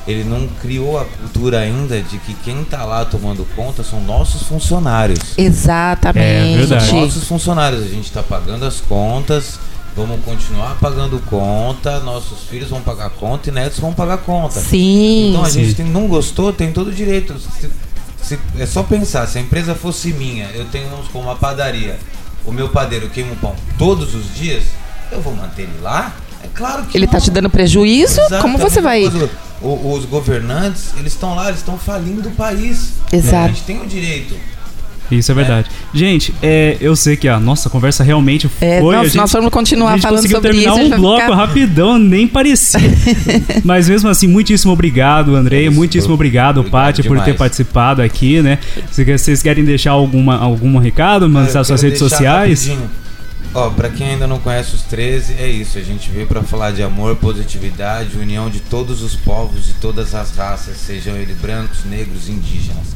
ele 0.06 0.24
não 0.24 0.46
criou 0.60 0.98
a 0.98 1.04
cultura 1.04 1.60
ainda 1.60 2.00
de 2.00 2.18
que 2.18 2.34
quem 2.34 2.62
está 2.62 2.84
lá 2.84 3.04
tomando 3.04 3.46
conta 3.54 3.82
são 3.82 4.00
nossos 4.00 4.42
funcionários. 4.42 5.18
Exatamente. 5.36 6.72
É 6.72 6.80
são 6.80 7.00
nossos 7.00 7.24
funcionários. 7.24 7.82
A 7.82 7.88
gente 7.88 8.06
está 8.06 8.22
pagando 8.22 8.64
as 8.64 8.80
contas, 8.80 9.58
vamos 9.96 10.24
continuar 10.24 10.76
pagando 10.80 11.18
conta, 11.26 12.00
nossos 12.00 12.44
filhos 12.48 12.70
vão 12.70 12.80
pagar 12.80 13.10
conta 13.10 13.48
e 13.48 13.52
netos 13.52 13.78
vão 13.78 13.92
pagar 13.92 14.18
conta. 14.18 14.60
Sim. 14.60 15.30
Então 15.30 15.44
a 15.44 15.50
sim. 15.50 15.64
gente 15.64 15.74
tem, 15.74 15.86
não 15.86 16.06
gostou, 16.06 16.52
tem 16.52 16.72
todo 16.72 16.88
o 16.88 16.92
direito. 16.92 17.36
Se, 17.38 17.70
se, 18.22 18.38
é 18.58 18.66
só 18.66 18.82
pensar, 18.82 19.26
se 19.26 19.38
a 19.38 19.40
empresa 19.40 19.74
fosse 19.74 20.12
minha, 20.12 20.46
eu 20.54 20.64
tenho 20.66 20.88
como 21.12 21.24
uma 21.24 21.36
padaria, 21.36 21.98
o 22.44 22.52
meu 22.52 22.68
padeiro 22.68 23.08
queima 23.10 23.32
o 23.32 23.36
pão 23.36 23.54
todos 23.78 24.14
os 24.14 24.34
dias, 24.34 24.64
eu 25.10 25.20
vou 25.20 25.34
manter 25.34 25.62
ele 25.62 25.80
lá? 25.82 26.14
É 26.42 26.48
claro 26.54 26.84
que 26.84 26.96
Ele 26.96 27.04
está 27.04 27.20
te 27.20 27.30
dando 27.30 27.50
prejuízo? 27.50 28.20
Exatamente. 28.20 28.42
Como 28.42 28.58
você 28.58 28.80
vai... 28.80 29.04
Os, 29.04 29.14
os 29.62 30.04
governantes, 30.06 30.94
eles 30.98 31.12
estão 31.12 31.34
lá, 31.34 31.48
eles 31.48 31.60
estão 31.60 31.76
falindo 31.76 32.28
o 32.28 32.32
país. 32.32 32.94
Exato. 33.12 33.44
A 33.44 33.48
gente 33.48 33.62
tem 33.62 33.80
o 33.80 33.86
direito. 33.86 34.34
Isso 35.10 35.32
é 35.32 35.34
verdade. 35.34 35.68
É. 35.68 35.98
Gente, 35.98 36.32
é, 36.40 36.76
eu 36.80 36.94
sei 36.94 37.16
que 37.16 37.28
a 37.28 37.40
nossa 37.40 37.68
conversa 37.68 38.04
realmente 38.04 38.48
é, 38.60 38.80
foi. 38.80 38.94
Nossa, 38.94 39.08
gente, 39.08 39.16
nós 39.16 39.32
vamos 39.32 39.50
continuar 39.50 39.98
falando 39.98 40.28
sobre 40.28 40.40
terminar 40.40 40.80
isso. 40.80 40.94
um 40.94 40.98
bloco 40.98 41.22
ficar... 41.22 41.34
rapidão, 41.34 41.98
nem 41.98 42.28
parecia. 42.28 42.80
Mas 43.64 43.88
mesmo 43.88 44.08
assim, 44.08 44.28
muitíssimo 44.28 44.72
obrigado, 44.72 45.34
Andrei. 45.34 45.68
Muitíssimo 45.68 46.14
obrigado, 46.14 46.62
Paty, 46.64 47.02
por 47.02 47.20
ter 47.22 47.34
participado 47.34 48.02
aqui, 48.02 48.40
né? 48.40 48.58
Se 48.92 49.04
vocês 49.04 49.42
querem 49.42 49.64
deixar 49.64 49.92
alguma, 49.92 50.36
algum 50.36 50.78
recado, 50.78 51.28
mandar 51.28 51.64
suas 51.64 51.82
redes 51.82 51.98
sociais? 51.98 52.66
Rapidinho 52.66 52.99
Ó, 53.52 53.68
pra 53.70 53.90
quem 53.90 54.10
ainda 54.10 54.28
não 54.28 54.38
conhece 54.38 54.76
os 54.76 54.82
13, 54.82 55.34
é 55.34 55.48
isso. 55.48 55.76
A 55.76 55.82
gente 55.82 56.08
veio 56.10 56.26
para 56.26 56.42
falar 56.42 56.70
de 56.70 56.82
amor, 56.84 57.16
positividade, 57.16 58.16
união 58.16 58.48
de 58.48 58.60
todos 58.60 59.02
os 59.02 59.16
povos, 59.16 59.66
de 59.66 59.72
todas 59.74 60.14
as 60.14 60.36
raças, 60.36 60.76
sejam 60.76 61.16
eles 61.16 61.36
brancos, 61.36 61.84
negros, 61.84 62.28
indígenas. 62.28 62.94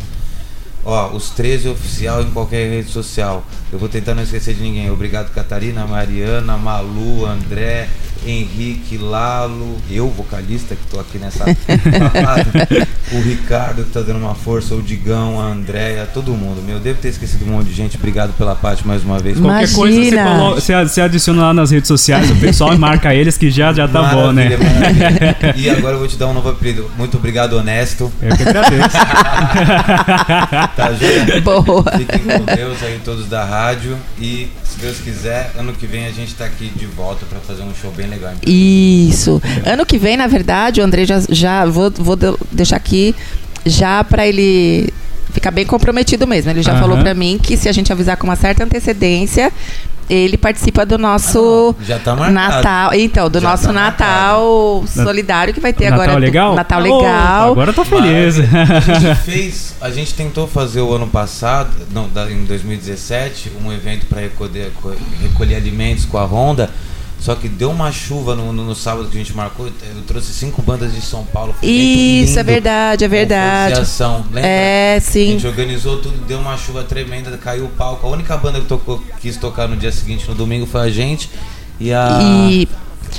Ó, 0.84 1.10
os 1.12 1.30
13 1.30 1.68
oficial 1.68 2.22
em 2.22 2.30
qualquer 2.30 2.70
rede 2.70 2.90
social. 2.90 3.44
Eu 3.74 3.80
vou 3.80 3.88
tentar 3.88 4.14
não 4.14 4.22
esquecer 4.22 4.54
de 4.54 4.62
ninguém. 4.62 4.88
Obrigado, 4.88 5.32
Catarina, 5.34 5.84
Mariana, 5.84 6.56
Malu, 6.56 7.26
André, 7.26 7.88
Henrique, 8.24 8.96
Lalo, 8.96 9.78
eu, 9.90 10.08
vocalista, 10.08 10.76
que 10.76 10.84
estou 10.84 11.00
aqui 11.00 11.18
nessa 11.18 11.44
o 13.12 13.20
Ricardo, 13.20 13.82
que 13.82 13.88
está 13.88 14.00
dando 14.00 14.20
uma 14.20 14.34
força, 14.36 14.76
o 14.76 14.80
Digão, 14.80 15.40
a 15.40 15.46
Andréia, 15.46 16.06
todo 16.06 16.30
mundo. 16.34 16.62
Meu, 16.62 16.78
devo 16.78 17.00
ter 17.00 17.08
esquecido 17.08 17.44
um 17.44 17.48
monte 17.48 17.66
de 17.66 17.74
gente. 17.74 17.96
Obrigado 17.96 18.32
pela 18.38 18.54
parte 18.54 18.86
mais 18.86 19.02
uma 19.02 19.18
vez. 19.18 19.40
Qualquer 19.40 19.68
Imagina. 19.68 19.76
coisa 19.76 19.98
você, 19.98 20.22
coloca, 20.22 20.60
você, 20.60 20.84
você, 20.84 21.00
adiciona 21.00 21.42
lá 21.42 21.52
nas 21.52 21.72
redes 21.72 21.88
sociais, 21.88 22.30
o 22.30 22.36
pessoal 22.36 22.78
marca 22.78 23.12
eles 23.12 23.36
que 23.36 23.50
já, 23.50 23.72
já 23.72 23.88
tá 23.88 24.02
maravilha, 24.02 24.24
bom, 24.24 24.32
né? 24.32 24.56
Maravilha. 24.56 25.54
E 25.64 25.68
agora 25.68 25.94
eu 25.94 25.98
vou 25.98 26.08
te 26.08 26.16
dar 26.16 26.28
um 26.28 26.32
novo 26.32 26.48
apelido. 26.48 26.88
Muito 26.96 27.16
obrigado, 27.16 27.54
Honesto. 27.54 28.10
Eu 28.22 28.36
que 28.36 28.42
agradeço. 28.42 28.96
tá, 30.76 30.92
Júlia? 30.92 31.40
Boa. 31.40 31.84
Fiquem 31.96 32.20
com 32.20 32.44
Deus 32.44 32.82
aí 32.82 33.00
todos 33.04 33.26
da 33.28 33.44
rádio 33.44 33.63
e 34.18 34.50
se 34.64 34.78
Deus 34.78 34.98
quiser, 34.98 35.52
ano 35.56 35.72
que 35.72 35.86
vem 35.86 36.06
a 36.06 36.10
gente 36.10 36.28
está 36.28 36.44
aqui 36.44 36.70
de 36.76 36.86
volta 36.86 37.24
para 37.26 37.40
fazer 37.40 37.62
um 37.62 37.74
show 37.74 37.90
bem 37.92 38.06
legal. 38.06 38.34
Isso. 38.46 39.40
Ano 39.64 39.86
que 39.86 39.98
vem, 39.98 40.16
na 40.16 40.26
verdade, 40.26 40.80
o 40.80 40.84
André 40.84 41.06
já, 41.06 41.20
já 41.28 41.64
vou, 41.64 41.90
vou 41.90 42.16
deixar 42.52 42.76
aqui 42.76 43.14
já 43.64 44.04
para 44.04 44.26
ele 44.26 44.92
ficar 45.32 45.50
bem 45.50 45.64
comprometido 45.64 46.26
mesmo. 46.26 46.50
Ele 46.50 46.62
já 46.62 46.74
uhum. 46.74 46.80
falou 46.80 46.98
para 46.98 47.14
mim 47.14 47.38
que 47.42 47.56
se 47.56 47.68
a 47.68 47.72
gente 47.72 47.92
avisar 47.92 48.16
com 48.16 48.24
uma 48.24 48.36
certa 48.36 48.64
antecedência, 48.64 49.52
ele 50.08 50.36
participa 50.36 50.84
do 50.84 50.98
nosso 50.98 51.74
ah, 51.78 51.84
já 51.84 51.98
tá 51.98 52.14
Natal. 52.30 52.94
Então, 52.94 53.30
do 53.30 53.40
já 53.40 53.48
nosso 53.48 53.66
tá 53.66 53.72
Natal 53.72 54.84
solidário 54.86 55.54
que 55.54 55.60
vai 55.60 55.72
ter 55.72 55.90
Natal 55.90 56.02
agora. 56.02 56.18
Legal? 56.18 56.54
Natal 56.54 56.80
legal. 56.80 57.48
Oh, 57.48 57.52
agora 57.52 57.70
eu 57.70 57.74
tô 57.74 57.84
feliz. 57.84 58.38
Mas 58.38 58.88
a 58.88 58.98
gente 58.98 59.14
fez, 59.24 59.74
a 59.80 59.90
gente 59.90 60.14
tentou 60.14 60.46
fazer 60.46 60.80
o 60.80 60.92
ano 60.92 61.06
passado, 61.06 61.70
não, 61.90 62.08
em 62.30 62.44
2017, 62.44 63.52
um 63.64 63.72
evento 63.72 64.06
para 64.06 64.20
recolher, 64.20 64.72
recolher 65.22 65.56
alimentos 65.56 66.04
com 66.04 66.18
a 66.18 66.24
Honda. 66.24 66.70
Só 67.24 67.34
que 67.34 67.48
deu 67.48 67.70
uma 67.70 67.90
chuva 67.90 68.36
no, 68.36 68.52
no, 68.52 68.66
no, 68.66 68.74
sábado 68.74 69.08
que 69.08 69.16
a 69.16 69.18
gente 69.18 69.34
marcou. 69.34 69.66
Eu 69.66 70.02
trouxe 70.06 70.30
cinco 70.34 70.60
bandas 70.60 70.92
de 70.92 71.00
São 71.00 71.24
Paulo. 71.24 71.54
Isso, 71.62 72.38
é 72.38 72.42
verdade, 72.42 73.02
é 73.02 73.08
verdade. 73.08 73.80
Lembra? 74.30 74.46
É, 74.46 75.00
sim. 75.00 75.28
A 75.28 75.30
gente 75.30 75.46
organizou 75.46 76.02
tudo, 76.02 76.22
deu 76.26 76.38
uma 76.38 76.54
chuva 76.58 76.82
tremenda, 76.84 77.34
caiu 77.38 77.64
o 77.64 77.68
palco. 77.68 78.06
A 78.06 78.10
única 78.10 78.36
banda 78.36 78.60
que 78.60 78.66
tocou, 78.66 79.02
quis 79.22 79.38
tocar 79.38 79.66
no 79.66 79.74
dia 79.74 79.90
seguinte, 79.90 80.28
no 80.28 80.34
domingo, 80.34 80.66
foi 80.66 80.82
a 80.82 80.90
gente. 80.90 81.30
E 81.80 81.94
a 81.94 82.18
e... 82.22 82.68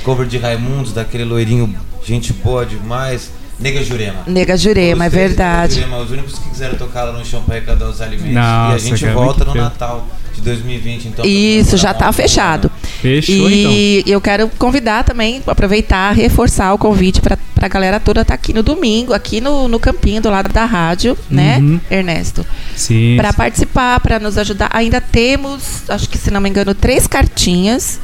cover 0.04 0.24
de 0.24 0.38
Raimundos, 0.38 0.92
daquele 0.92 1.24
loirinho, 1.24 1.74
gente 2.04 2.32
boa 2.32 2.64
demais. 2.64 3.32
Nega 3.58 3.82
Jurema. 3.82 4.22
Nega 4.28 4.56
Jurema, 4.56 5.06
é 5.06 5.08
verdade. 5.08 5.80
Jurema, 5.80 5.98
os 5.98 6.12
únicos 6.12 6.38
que 6.38 6.48
quiseram 6.50 6.76
tocar 6.76 7.02
lá 7.02 7.12
no 7.12 7.24
chão 7.24 7.42
para 7.42 7.56
arrecadar 7.56 7.88
os 7.88 8.00
alimentos. 8.00 8.34
Nossa, 8.34 8.72
e 8.72 8.76
a 8.76 8.78
gente 8.78 9.06
volta 9.06 9.44
no 9.44 9.52
Natal 9.52 10.06
de 10.36 10.42
2020, 10.42 11.08
então. 11.08 11.24
Isso, 11.24 11.76
já 11.76 11.90
está 11.90 12.12
fechado. 12.12 12.70
Fechou, 13.00 13.50
e 13.50 14.00
então. 14.00 14.12
eu 14.12 14.20
quero 14.20 14.48
convidar 14.58 15.04
também, 15.04 15.42
aproveitar, 15.46 16.12
reforçar 16.12 16.72
o 16.72 16.78
convite 16.78 17.20
para 17.20 17.38
a 17.60 17.68
galera 17.68 17.98
toda 17.98 18.20
estar 18.20 18.36
tá 18.36 18.40
aqui 18.40 18.52
no 18.52 18.62
domingo, 18.62 19.12
aqui 19.12 19.40
no, 19.40 19.66
no 19.66 19.78
campinho 19.78 20.20
do 20.20 20.30
lado 20.30 20.52
da 20.52 20.64
rádio, 20.64 21.16
né, 21.30 21.58
uhum. 21.58 21.80
Ernesto? 21.90 22.46
Sim. 22.76 23.16
Para 23.16 23.32
participar, 23.32 24.00
para 24.00 24.18
nos 24.18 24.38
ajudar. 24.38 24.68
Ainda 24.72 25.00
temos, 25.00 25.88
acho 25.88 26.08
que 26.08 26.18
se 26.18 26.30
não 26.30 26.40
me 26.40 26.48
engano, 26.48 26.74
três 26.74 27.06
cartinhas 27.06 27.98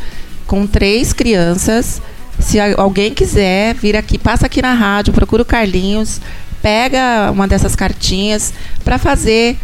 com 0.46 0.66
três 0.66 1.12
crianças. 1.12 2.00
Se 2.38 2.58
alguém 2.58 3.14
quiser 3.14 3.74
vir 3.74 3.96
aqui, 3.96 4.18
passa 4.18 4.46
aqui 4.46 4.60
na 4.60 4.74
rádio, 4.74 5.12
procura 5.12 5.42
o 5.42 5.44
Carlinhos, 5.44 6.20
pega 6.60 7.30
uma 7.30 7.46
dessas 7.46 7.76
cartinhas 7.76 8.52
para 8.84 8.98
fazer 8.98 9.56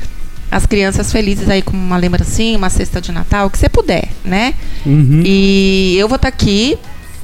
as 0.50 0.66
crianças 0.66 1.12
felizes 1.12 1.48
aí 1.48 1.62
com 1.62 1.76
uma 1.76 1.96
lembrancinha, 1.96 2.56
uma 2.56 2.70
cesta 2.70 3.00
de 3.00 3.12
Natal, 3.12 3.46
o 3.46 3.50
que 3.50 3.58
você 3.58 3.68
puder, 3.68 4.08
né? 4.24 4.54
Uhum. 4.84 5.22
E 5.24 5.96
eu 5.98 6.08
vou 6.08 6.16
estar 6.16 6.30
tá 6.30 6.34
aqui, 6.34 6.78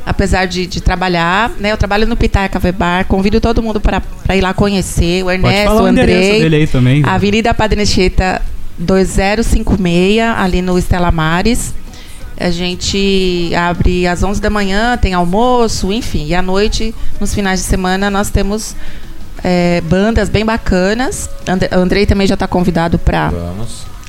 apesar 0.05 0.47
de, 0.47 0.67
de, 0.67 0.81
trabalhar, 0.81 1.51
né? 1.59 1.73
Eu 1.73 1.77
trabalho 1.77 2.07
no 2.07 2.17
Pitaia 2.17 2.49
Café 2.49 2.71
Bar, 2.71 3.07
convido 3.07 3.41
todo 3.41 3.63
mundo 3.63 3.81
para 3.81 4.03
ir 4.37 4.41
lá 4.41 4.53
conhecer, 4.53 5.25
o 5.25 5.31
Ernesto, 5.31 5.75
o 5.75 5.87
Andrei, 5.87 6.41
dele 6.41 6.57
aí 6.57 6.67
também, 6.67 7.03
Avenida 7.05 7.55
Padre 7.55 7.81
Anchieta 7.81 8.43
2056, 8.79 10.21
ali 10.37 10.61
no 10.61 10.79
Estela 10.79 11.11
Mares. 11.11 11.75
A 12.37 12.51
gente 12.51 13.53
abre 13.57 14.09
às 14.09 14.25
11 14.25 14.41
da 14.41 14.51
manhã, 14.51 14.99
tem 14.99 15.15
almoço, 15.15 15.93
enfim. 15.93 16.27
E 16.27 16.35
à 16.35 16.43
noite, 16.43 16.93
nos 17.21 17.33
finais 17.33 17.61
de 17.61 17.67
semana, 17.67 18.11
nós 18.11 18.29
temos 18.29 18.75
é, 19.45 19.83
bandas 19.83 20.31
bem 20.31 20.45
bacanas. 20.45 21.29
And 21.47 21.59
Andrei 21.79 22.07
também 22.07 22.27
já 22.27 22.35
está 22.35 22.49
convidado 22.49 22.99
para. 22.99 23.31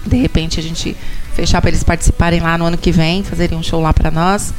De 0.06 0.15
repente 0.15 0.60
a 0.60 0.63
gente 0.63 0.95
fechar 1.34 1.60
para 1.60 1.69
eles 1.69 1.84
participarem 1.84 2.39
lá 2.39 2.58
no 2.58 2.65
ano 2.65 2.78
que 2.78 2.91
vem, 2.91 3.21
fazerem 3.24 3.58
um 3.58 3.63
show 3.63 3.82
lá 3.82 3.93
para 3.93 4.10
nós. 4.10 4.54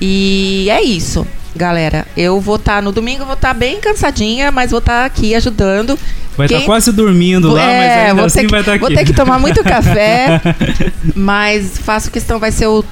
E 0.00 0.68
é 0.68 0.82
isso, 0.82 1.26
galera. 1.56 2.06
Eu 2.16 2.40
vou 2.40 2.56
estar 2.56 2.76
tá, 2.76 2.82
no 2.82 2.92
domingo, 2.92 3.24
vou 3.24 3.34
estar 3.34 3.48
tá 3.48 3.54
bem 3.54 3.80
cansadinha, 3.80 4.50
mas 4.50 4.72
vou 4.72 4.80
estar 4.80 5.00
tá 5.00 5.04
aqui 5.06 5.34
ajudando. 5.34 5.98
Vai 6.36 6.46
estar 6.46 6.58
tá 6.58 6.66
quase 6.66 6.92
dormindo 6.92 7.52
lá, 7.52 7.62
é, 7.62 7.78
mas 7.78 8.10
ainda 8.10 8.24
assim 8.26 8.40
que, 8.40 8.48
vai 8.48 8.60
estar 8.60 8.72
tá 8.72 8.76
aqui. 8.76 8.84
Vou 8.84 8.94
ter 8.94 9.04
que 9.04 9.14
tomar 9.14 9.38
muito 9.38 9.62
café, 9.64 10.40
mas 11.14 11.78
faço 11.78 12.10
questão, 12.10 12.40
vai 12.40 12.50
ser 12.50 12.66
o 12.66 12.84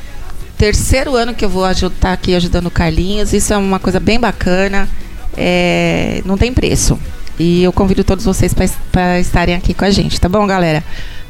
terceiro 0.57 1.17
ano 1.17 1.35
que 1.35 1.45
eu 1.45 1.49
vou 1.51 1.69
estar 1.69 1.91
tá 1.91 2.13
aqui 2.13 2.35
ajudando 2.37 2.67
o 2.67 2.71
Carlinhos. 2.71 3.33
Isso 3.33 3.53
é 3.53 3.57
uma 3.57 3.81
coisa 3.81 3.99
bem 3.99 4.19
bacana 4.19 4.89
é, 5.37 6.23
não 6.25 6.37
tem 6.37 6.53
preço. 6.53 6.99
E 7.39 7.63
eu 7.63 7.73
convido 7.73 8.05
todos 8.05 8.25
vocês 8.25 8.55
para 8.93 9.19
estarem 9.19 9.55
aqui 9.55 9.75
com 9.75 9.85
a 9.85 9.91
gente, 9.91 10.21
tá 10.21 10.29
bom, 10.29 10.47
galera? 10.47 10.85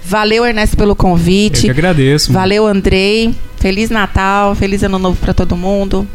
Valeu, 0.05 0.45
Ernesto, 0.45 0.77
pelo 0.77 0.97
convite. 0.97 1.69
Eu 1.69 1.75
que 1.75 1.81
agradeço. 1.81 2.33
Valeu, 2.33 2.67
Andrei. 2.67 3.35
Feliz 3.57 3.89
Natal, 3.89 4.55
feliz 4.55 4.83
Ano 4.83 4.99
Novo 4.99 5.17
para 5.17 5.33
todo 5.33 5.57
mundo. 5.57 6.07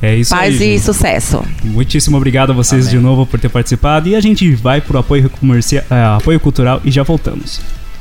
É 0.00 0.16
isso 0.16 0.30
Paz 0.30 0.60
aí, 0.60 0.68
e 0.68 0.72
gente. 0.72 0.80
sucesso. 0.80 1.42
Muitíssimo 1.62 2.16
obrigado 2.16 2.50
a 2.50 2.54
vocês 2.54 2.86
Amém. 2.88 2.98
de 2.98 3.02
novo 3.02 3.26
por 3.26 3.38
ter 3.38 3.48
participado. 3.48 4.08
E 4.08 4.16
a 4.16 4.20
gente 4.20 4.54
vai 4.54 4.80
pro 4.80 4.98
apoio, 4.98 5.30
comercial, 5.30 5.84
uh, 5.90 6.16
apoio 6.16 6.40
cultural 6.40 6.80
e 6.84 6.90
já 6.90 7.02
voltamos. 7.02 7.60